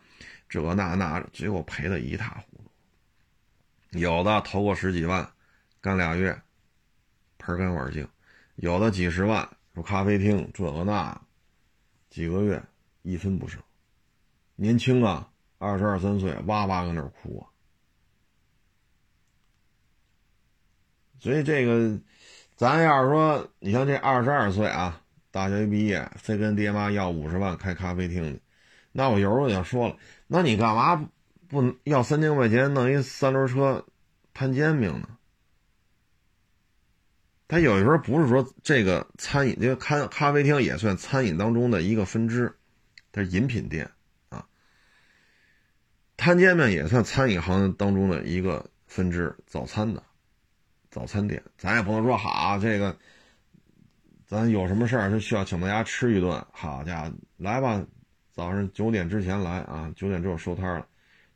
[0.48, 2.49] 这那那，最后赔的一塌糊涂。
[3.90, 5.28] 有的投过十几万，
[5.80, 6.40] 干俩月，
[7.38, 8.04] 盆干碗净；
[8.54, 11.20] 有的几十万，说咖啡厅这个那，
[12.08, 12.62] 几个月
[13.02, 13.60] 一分不剩。
[14.54, 15.28] 年轻啊，
[15.58, 17.50] 二十二三岁，哇哇搁那哭啊。
[21.18, 21.98] 所以这个，
[22.54, 28.40] 咱要是说，你像这二十二岁啊，大学一毕业，非跟爹妈要五十万开咖啡厅的，
[28.92, 29.96] 那我有时候也说了，
[30.28, 31.08] 那你干嘛？
[31.50, 33.84] 不要三千块钱弄一三轮车
[34.32, 35.08] 摊煎饼呢？
[37.48, 42.56] 他有的时候不是说这个餐饮，这个咖咖啡厅也算餐饮当中的一个分支，
[43.10, 43.90] 它是饮品店
[44.28, 44.46] 啊。
[46.16, 50.00] 摊煎饼也算餐饮行业当中的一个分支，早餐的
[50.88, 52.96] 早餐店，咱也不能说好这个，
[54.24, 57.84] 咱有什么事儿就需要请大家吃一顿，好家伙，来吧，
[58.30, 60.86] 早上九点之前来啊，九点之后收摊了。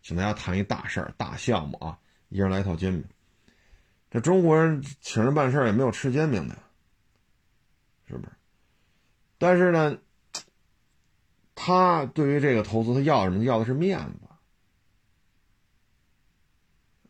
[0.05, 1.99] 请大家谈一大事儿、大项目啊！
[2.29, 3.03] 一人来一套煎饼。
[4.11, 6.55] 这中国人请人办事儿也没有吃煎饼的，
[8.07, 8.29] 是不是？
[9.39, 9.97] 但是呢，
[11.55, 13.43] 他对于这个投资，他要什么？
[13.45, 14.29] 要的是面子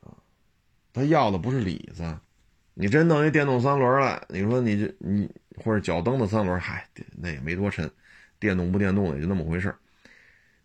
[0.07, 0.15] 啊！
[0.93, 2.17] 他要的不是里子。
[2.75, 7.91] 你真弄一电动三轮来，你说你这你或者脚蹬的三轮，嗨，那也没多沉，
[8.39, 9.79] 电动不电动的也就那么回事儿。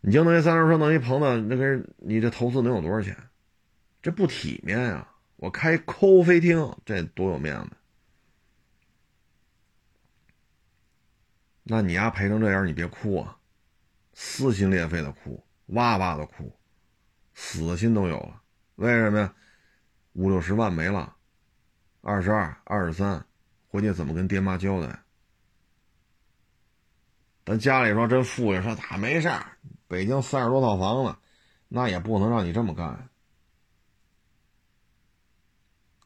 [0.02, 3.16] 你就弄一三轮车，弄一棚子，那个你这投资能有多少钱？
[4.02, 5.16] 这不体面啊！
[5.36, 7.72] 我开抠飞厅，这多有面子。
[11.64, 13.38] 那你丫赔成这样，你别哭啊，
[14.14, 16.58] 撕心裂肺的哭，哇哇的哭，
[17.34, 18.42] 死心都有了。
[18.76, 19.34] 为什么呀？
[20.14, 21.16] 五六十万没了，
[22.02, 23.26] 二十二、二十三，
[23.68, 25.04] 回去怎么跟爹妈交代？
[27.46, 29.58] 咱家里说真富裕，说他没事儿，
[29.90, 31.16] 北京三十多套房子，
[31.68, 33.10] 那也不能让你这么干。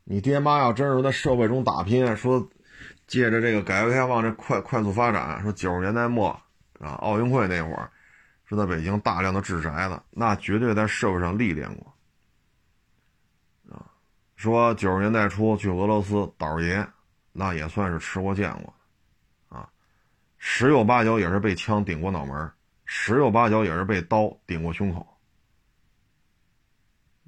[0.05, 2.49] 你爹妈要真是在社会中打拼，说
[3.07, 6.29] 借着这个改革开放这快快速发展，说九十年代末
[6.79, 7.91] 啊奥运会那会儿，
[8.45, 11.93] 说在北京大量的置宅子，那绝对在社会上历练过。
[13.69, 13.91] 啊，
[14.37, 16.87] 说九十年代初去俄罗斯倒爷，
[17.33, 18.73] 那也算是吃过见过，
[19.49, 19.69] 啊，
[20.37, 22.53] 十有八九也是被枪顶过脑门儿，
[22.95, 25.05] 十有八九也是被刀顶过胸口，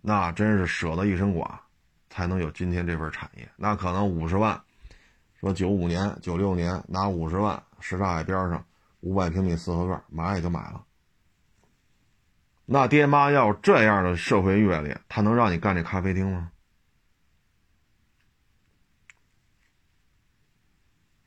[0.01, 1.59] 那真是舍得一身剐。
[2.07, 3.49] 才能有今天这份产业。
[3.57, 4.63] 那可能五十万，
[5.37, 8.65] 说九五年、九六年拿五十万，什刹海边上
[9.01, 10.85] 五百平米四合院，马上也就买了。
[12.65, 16.51] 那爹妈要这样的社会阅历，他能让你干这咖啡厅吗？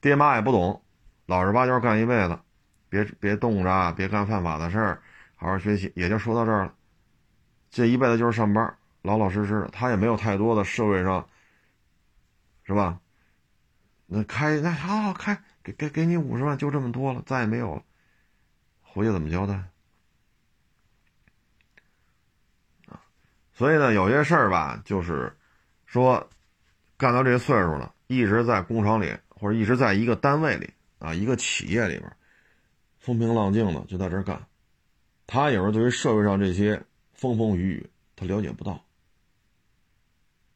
[0.00, 0.82] 爹妈也不懂，
[1.26, 2.38] 老实巴交干一辈子，
[2.88, 5.02] 别别动着，别干犯法的事儿，
[5.36, 5.92] 好好学习。
[5.94, 6.74] 也就说到这儿了，
[7.70, 8.76] 这一辈子就是上班。
[9.02, 11.28] 老老实实的，他也没有太多的社会上，
[12.64, 13.00] 是吧？
[14.06, 17.82] 那开那好好开，给给给你五十万，就这么多了，再也没有了。
[18.82, 19.54] 回去怎么交代？
[22.88, 23.00] 啊，
[23.52, 25.36] 所以呢，有些事儿吧，就是
[25.86, 26.28] 说，
[26.96, 32.10] 干到这岁数了，一直在工厂里，或者一直在一个单位里啊，一个企业里边，
[33.08, 34.46] 风平浪静的就在这干。
[35.26, 36.82] 他有时候对于社会上这些
[37.14, 38.84] 风风雨雨，他了解不到。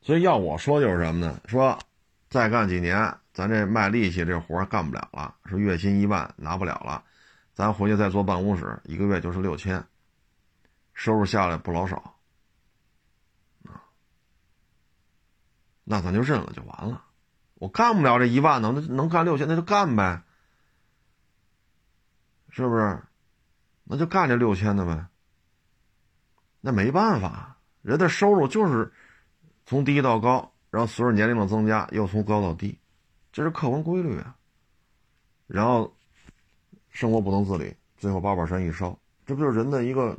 [0.02, 1.40] 所以要我说就是什么呢？
[1.46, 1.78] 说
[2.28, 5.34] 再干几年，咱这卖力气这活干不了了。
[5.46, 7.02] 说月薪一万拿不了了，
[7.54, 9.82] 咱回去再坐办公室，一个月就是六千，
[10.92, 12.14] 收入下来不老少
[13.64, 13.80] 啊。
[15.84, 17.02] 那咱就认了就完了。
[17.54, 20.22] 我干不了这一万呢，那能干六千那就干呗，
[22.52, 23.02] 是不是？
[23.82, 25.04] 那就干这六千的呗。
[26.60, 28.92] 那没办法，人的收入就是。
[29.64, 32.76] 从低到高，然后随着年龄的增加，又从高到低，
[33.30, 34.36] 这是客观规律啊。
[35.46, 35.96] 然后
[36.90, 40.18] 生活不能自理，最后八宝山一烧，这不就是人的一个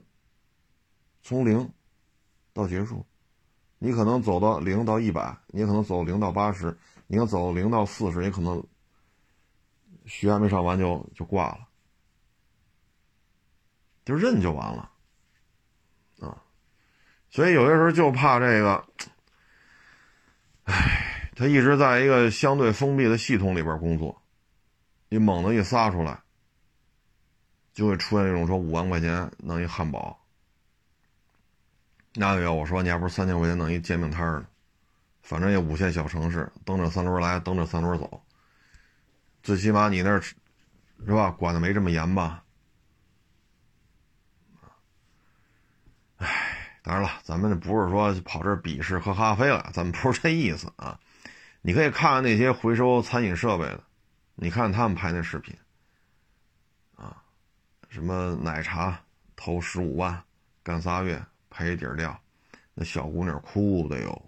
[1.22, 1.70] 从零
[2.54, 3.06] 到结束？
[3.80, 6.76] 你可能走到零到一百，你可能走零到八十，
[7.06, 8.66] 你要走零到四十，也可能
[10.06, 11.68] 学还没上完就就挂了，
[14.06, 14.91] 就认就完了
[16.20, 16.41] 啊。
[17.30, 18.86] 所以有些时候就怕这个。
[20.66, 24.22] 唉，他一直在一个相对封闭的系统里边工作，
[25.10, 26.22] 你猛的一撒出来，
[27.74, 30.18] 就会出现这种说五万块钱弄一汉堡。
[32.14, 34.47] 那个月我说你还不是三千块钱弄一煎饼摊呢？
[35.22, 38.24] 反正也五线小城市，蹬着三轮来，蹬着三轮走。
[39.41, 40.36] 最起码你那是
[41.08, 41.30] 吧？
[41.32, 42.43] 管的没这么严吧？
[46.18, 46.73] 唉。
[46.84, 51.00] 当然了，咱们不是说跑这儿鄙视喝咖啡了，咱们不是这意思啊。
[51.62, 53.82] 你可以看看那些回收餐饮设备的，
[54.36, 55.56] 你看他们拍那视频，
[56.98, 57.24] 啊，
[57.88, 59.00] 什么奶茶
[59.38, 60.22] 投十五万
[60.62, 62.20] 干仨月赔底儿掉，
[62.74, 64.22] 那小姑娘哭的哟，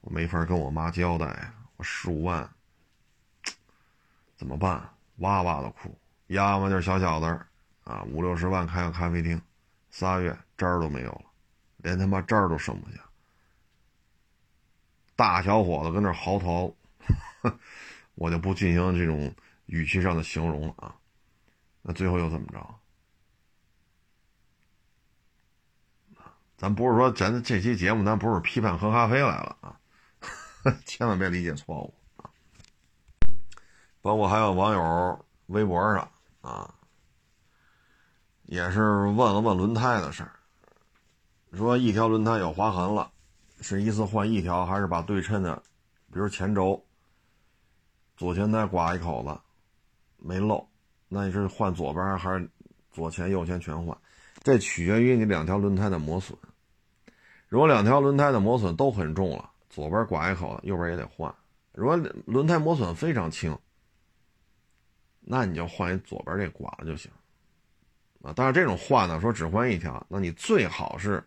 [0.00, 2.48] 我没法跟我妈交代，我十五万
[4.36, 4.88] 怎么办？
[5.16, 5.98] 哇哇的哭。
[6.28, 7.26] 要么就是小小子
[7.82, 9.42] 啊，五六十万开个咖啡厅，
[9.90, 11.22] 仨月渣儿都没有了。
[11.78, 12.98] 连他妈这儿都剩不下，
[15.16, 16.72] 大小伙子跟那嚎啕，
[18.14, 19.34] 我就不进行这种
[19.66, 20.94] 语气上的形容了啊。
[21.82, 22.74] 那最后又怎么着？
[26.56, 29.78] 咱不是说咱这期节目，咱不是批判喝咖啡来了啊，
[30.84, 32.28] 千万别理解错误啊。
[34.02, 36.10] 包括还有网友微博上
[36.40, 36.74] 啊，
[38.42, 40.32] 也是问了问轮胎的事儿。
[41.52, 43.10] 说一条轮胎有划痕了，
[43.60, 45.56] 是一次换一条，还是把对称的，
[46.12, 46.84] 比如前轴、
[48.16, 49.40] 左前胎刮一口子
[50.18, 50.68] 没漏，
[51.08, 52.48] 那你是换左边还是
[52.92, 53.96] 左前右前全换？
[54.42, 56.36] 这取决于你两条轮胎的磨损。
[57.48, 61.34] 如果两条轮胎的磨损都很重了，左边刮一口子，右边也得换。
[61.72, 61.96] 如果
[62.26, 63.58] 轮胎磨损非常轻，
[65.20, 67.10] 那你就换一左边这刮了就行。
[68.22, 71.24] 啊，但是这种换呢，说只换一条，那你最好是。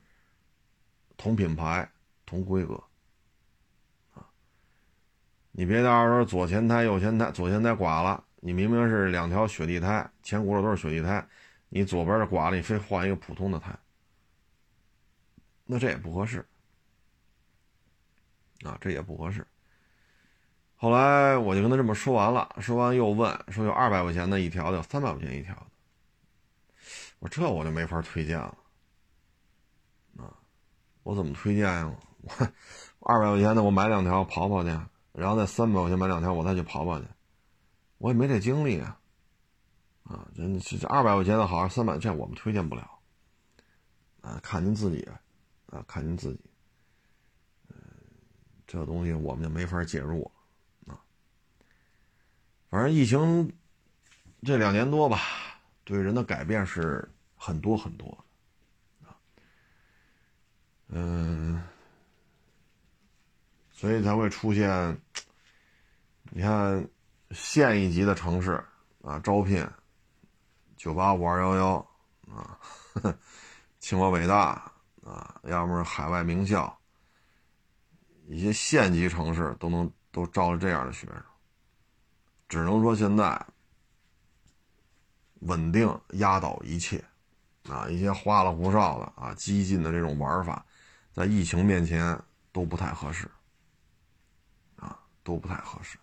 [1.22, 1.88] 同品牌，
[2.26, 2.74] 同规格，
[4.16, 4.26] 啊
[5.52, 11.24] 你别到时候左前胎右前胎，左前胎刮了，你明明是两条雪地胎，前轱辘都是雪地胎，
[11.70, 13.78] 你左边的刮了，你非换一个普通的胎，
[15.66, 16.44] 那这也不合适
[18.64, 19.46] 啊，这也不合适。
[20.76, 25.68] 后来我就跟他这么说完了，说完又问说有二百块钱的一条的，有三百块钱一条的。
[27.20, 28.58] 我这我就没法推荐了，
[31.04, 31.94] 我怎么推荐呀？
[32.22, 32.30] 我
[33.02, 34.70] 二百块钱的我买两条跑跑去，
[35.14, 37.06] 然后再三百块钱买两条我再去跑跑去，
[37.98, 39.00] 我也没这精力啊，
[40.04, 42.90] 啊，这这二百块钱的好，三百这我们推荐不了，
[44.22, 45.08] 啊，看您自己，
[45.68, 46.42] 啊，看您自己，
[48.68, 50.32] 这东西我们就没法介入了。
[52.70, 53.52] 反正疫情
[54.44, 55.20] 这两年多吧，
[55.84, 58.18] 对人的改变是很多很多，
[60.94, 61.64] 嗯，
[63.72, 65.02] 所以才会出现，
[66.32, 66.86] 你看
[67.32, 68.62] 县一级的城市
[69.02, 69.66] 啊，招聘
[70.76, 71.76] 九八五二幺幺
[72.30, 72.60] 啊，
[73.80, 74.72] 清华北大
[75.02, 76.78] 啊，要么是海外名校，
[78.28, 81.24] 一些县级城市都能都招了这样的学生。
[82.50, 83.46] 只能说现在
[85.40, 87.02] 稳定压倒一切，
[87.70, 90.66] 啊，一些花里胡哨的啊，激进的这种玩法，
[91.14, 92.18] 在疫情面前
[92.52, 93.30] 都不太合适，
[94.76, 95.98] 啊，都不太合适，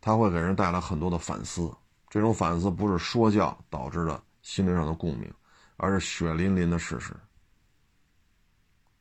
[0.00, 1.74] 它会给人带来很多的反思。
[2.08, 5.32] 这种反思不是说教导致的心灵上的共鸣，
[5.76, 7.14] 而是血淋淋的事实，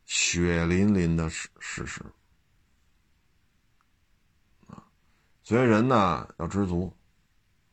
[0.06, 2.02] 血淋淋的事事实。
[4.68, 4.84] 啊
[5.44, 6.94] 所以人呢要知足，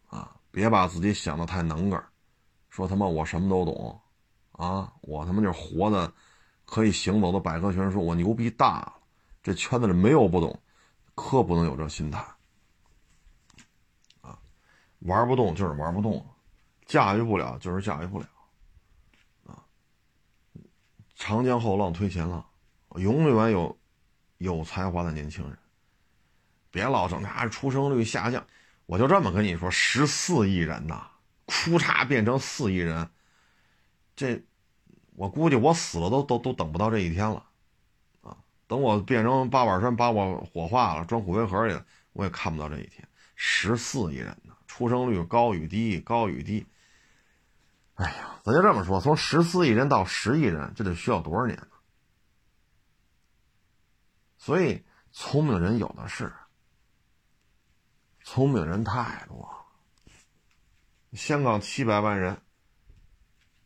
[0.07, 2.01] 啊，别把自己想的太能个
[2.69, 4.01] 说他妈我什么都懂，
[4.53, 6.13] 啊，我他妈就是活的
[6.75, 8.95] 可以行走的百科全书，我牛逼大了，
[9.45, 10.61] 这圈子里没有不懂，
[11.15, 12.19] 可不能有这心态，
[14.21, 14.37] 啊，
[14.99, 16.27] 玩不动就是玩不动，
[16.85, 18.27] 驾驭不了就是驾驭不了，
[19.47, 19.63] 啊，
[21.15, 22.45] 长江后浪推前浪，
[22.97, 23.79] 永远有
[24.39, 25.57] 有才华的年轻人。
[26.73, 28.45] 别老整那出生率下降，
[28.87, 31.09] 我就这么跟你说，十四亿人呐，
[31.45, 33.09] 哭嚓变成四亿人，
[34.17, 34.45] 这
[35.15, 37.47] 我估计我死了都都都等不到这一天了，
[38.23, 38.37] 啊，
[38.67, 43.09] 等我变成八宝山把我火化了装骨灰盒里了，我也看不到这一天。
[43.35, 46.67] 十四亿人呢，出生率高与低高与低，
[47.95, 51.69] 哎呀，咱就这么说，从十四亿人到十亿人，这得需要多少年呢？
[54.37, 56.33] 所以聪明人有的是。
[58.27, 59.67] 聪明人太多了。
[61.13, 62.41] 香港七百万人，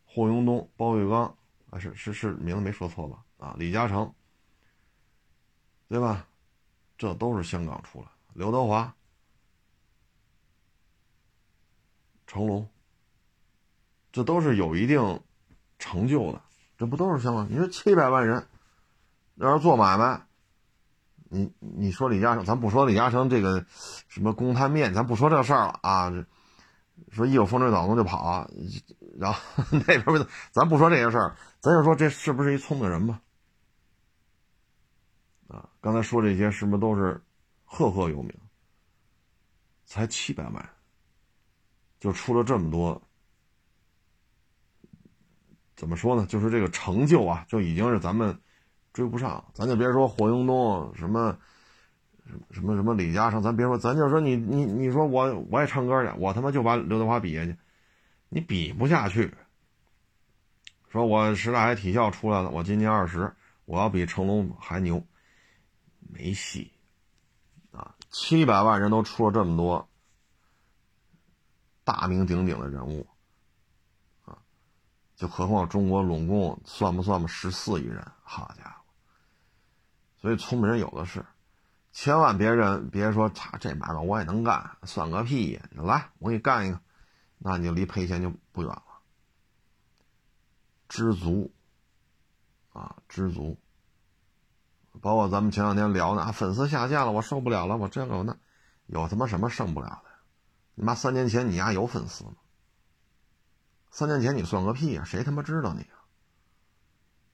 [0.05, 1.37] 霍永东、包玉刚
[1.69, 3.23] 啊，是是是，名字没说错吧？
[3.37, 4.11] 啊，李嘉诚，
[5.87, 6.25] 对吧？
[6.97, 8.07] 这都是香港出来。
[8.33, 8.93] 刘德华、
[12.27, 12.67] 成龙，
[14.11, 15.21] 这都是有一定
[15.77, 16.41] 成就的。
[16.77, 17.47] 这不都是香港？
[17.49, 18.47] 你说七百万人，
[19.35, 20.25] 要是做买卖。
[21.31, 23.63] 你你说李嘉诚，咱不说李嘉诚这个
[24.07, 26.11] 什么公摊面，咱不说这事儿了啊。
[27.11, 28.49] 说一有风吹草动就跑，
[29.17, 29.39] 然后
[29.71, 33.21] 那边，咱不说这些事儿，咱就说这是不是一聪明人吧？
[35.47, 37.21] 啊，刚才说这些是不是都是
[37.63, 38.33] 赫赫有名？
[39.85, 40.69] 才七百万，
[41.99, 43.01] 就出了这么多，
[45.75, 46.25] 怎么说呢？
[46.25, 48.39] 就是这个成就啊，就已经是咱们。
[48.91, 51.37] 追不上，咱就别说霍英东什么，
[52.25, 57.55] 什么什么什么李嘉诚，咱别说，咱就说你你你说我我也唱歌去，我他妈就把刘德华比下去，
[58.29, 59.31] 你比不下去。
[60.89, 63.35] 说我十大海体校出来了，我今年二十，
[63.65, 65.05] 我要比成龙还牛，
[65.99, 66.73] 没戏
[67.71, 67.95] 啊！
[68.09, 69.87] 七百万人都出了这么多
[71.83, 73.07] 大名鼎鼎的人物
[74.25, 74.39] 啊，
[75.15, 77.27] 就何况中国拢共算不算吧？
[77.27, 78.83] 十四亿人，好家伙！
[80.17, 81.23] 所以聪明人有的是，
[81.91, 85.61] 千万别人别说他这买卖我也能干，算个屁呀！
[85.75, 86.81] 来，我给你干一个，
[87.37, 88.83] 那你就离赔钱就不远了。
[90.89, 91.53] 知足
[92.73, 93.57] 啊，知足。
[94.99, 98.35] 包括咱们前两天聊的，粉丝下架了，我受不了了，我这个那，
[98.87, 100.09] 有他妈什么剩不了的？
[100.73, 102.33] 你妈三年前你丫有粉丝吗？
[103.91, 105.03] 三年前你算个屁呀！
[105.03, 106.03] 谁他妈知道你啊？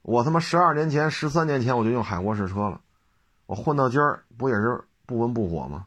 [0.02, 2.80] 我他妈十二年前、十三年前我就用海沃试车了，
[3.46, 5.86] 我混到今儿不也是不温不火吗？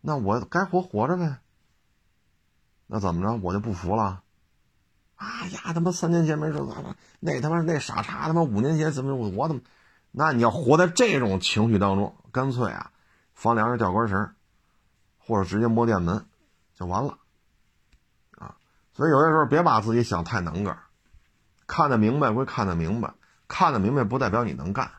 [0.00, 1.38] 那我该活活着呗。
[2.86, 4.21] 那怎么着，我就不服了？
[5.22, 6.58] 啊呀，他妈三年前没事，
[7.20, 9.62] 那他妈那傻叉他妈五年前怎么我怎么
[10.10, 12.90] 那你要活在这种情绪当中，干脆啊，
[13.32, 14.34] 房梁上吊根绳，
[15.18, 16.26] 或者直接摸电门，
[16.74, 17.18] 就完了，
[18.36, 18.56] 啊！
[18.92, 20.76] 所以有些时候别把自己想太能个
[21.68, 23.14] 看得明白归看得明白，
[23.46, 24.90] 看得明白不代表你能干。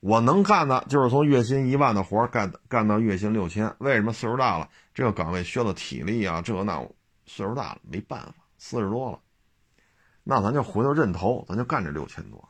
[0.00, 3.76] 我能干的就是从月薪一万的活干干到月薪六千。
[3.78, 6.88] 为什么岁数大了，这个岗位需要的体力啊，这那，
[7.26, 8.34] 岁数大了没办法，
[8.64, 9.18] 四十多了，
[10.22, 12.48] 那咱就回头认头，咱就干这六千多。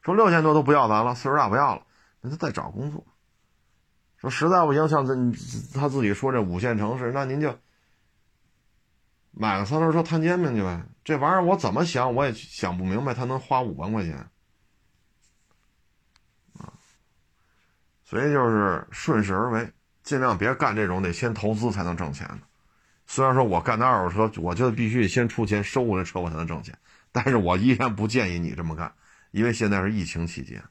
[0.00, 1.82] 说六千多都不要咱了，岁数大不要了，
[2.22, 3.06] 那就再找工作。
[4.16, 5.14] 说实在不行，像这
[5.78, 7.58] 他自己说这五线城市，那您就
[9.32, 10.82] 买个三轮车摊煎饼去呗。
[11.04, 14.16] 这玩意儿我怎么想我也想不明白，他能花五万块钱
[16.54, 16.72] 啊。
[18.02, 19.70] 所以就是顺势而为，
[20.02, 22.49] 尽量别干这种得先投资才能挣钱的。
[23.12, 26.78] 虽然说我干的二手车，我就必须先出钱收回来车，我才能挣钱。
[27.10, 28.94] 但是我依然不建议你这么干，
[29.32, 30.62] 因为现在是疫情期间，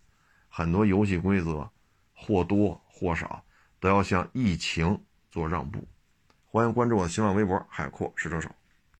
[0.48, 1.70] 很多游戏规则
[2.14, 3.44] 或多或少
[3.82, 5.86] 都要向疫情做让步。
[6.46, 8.50] 欢迎关注我的新浪微博“海阔试车手”。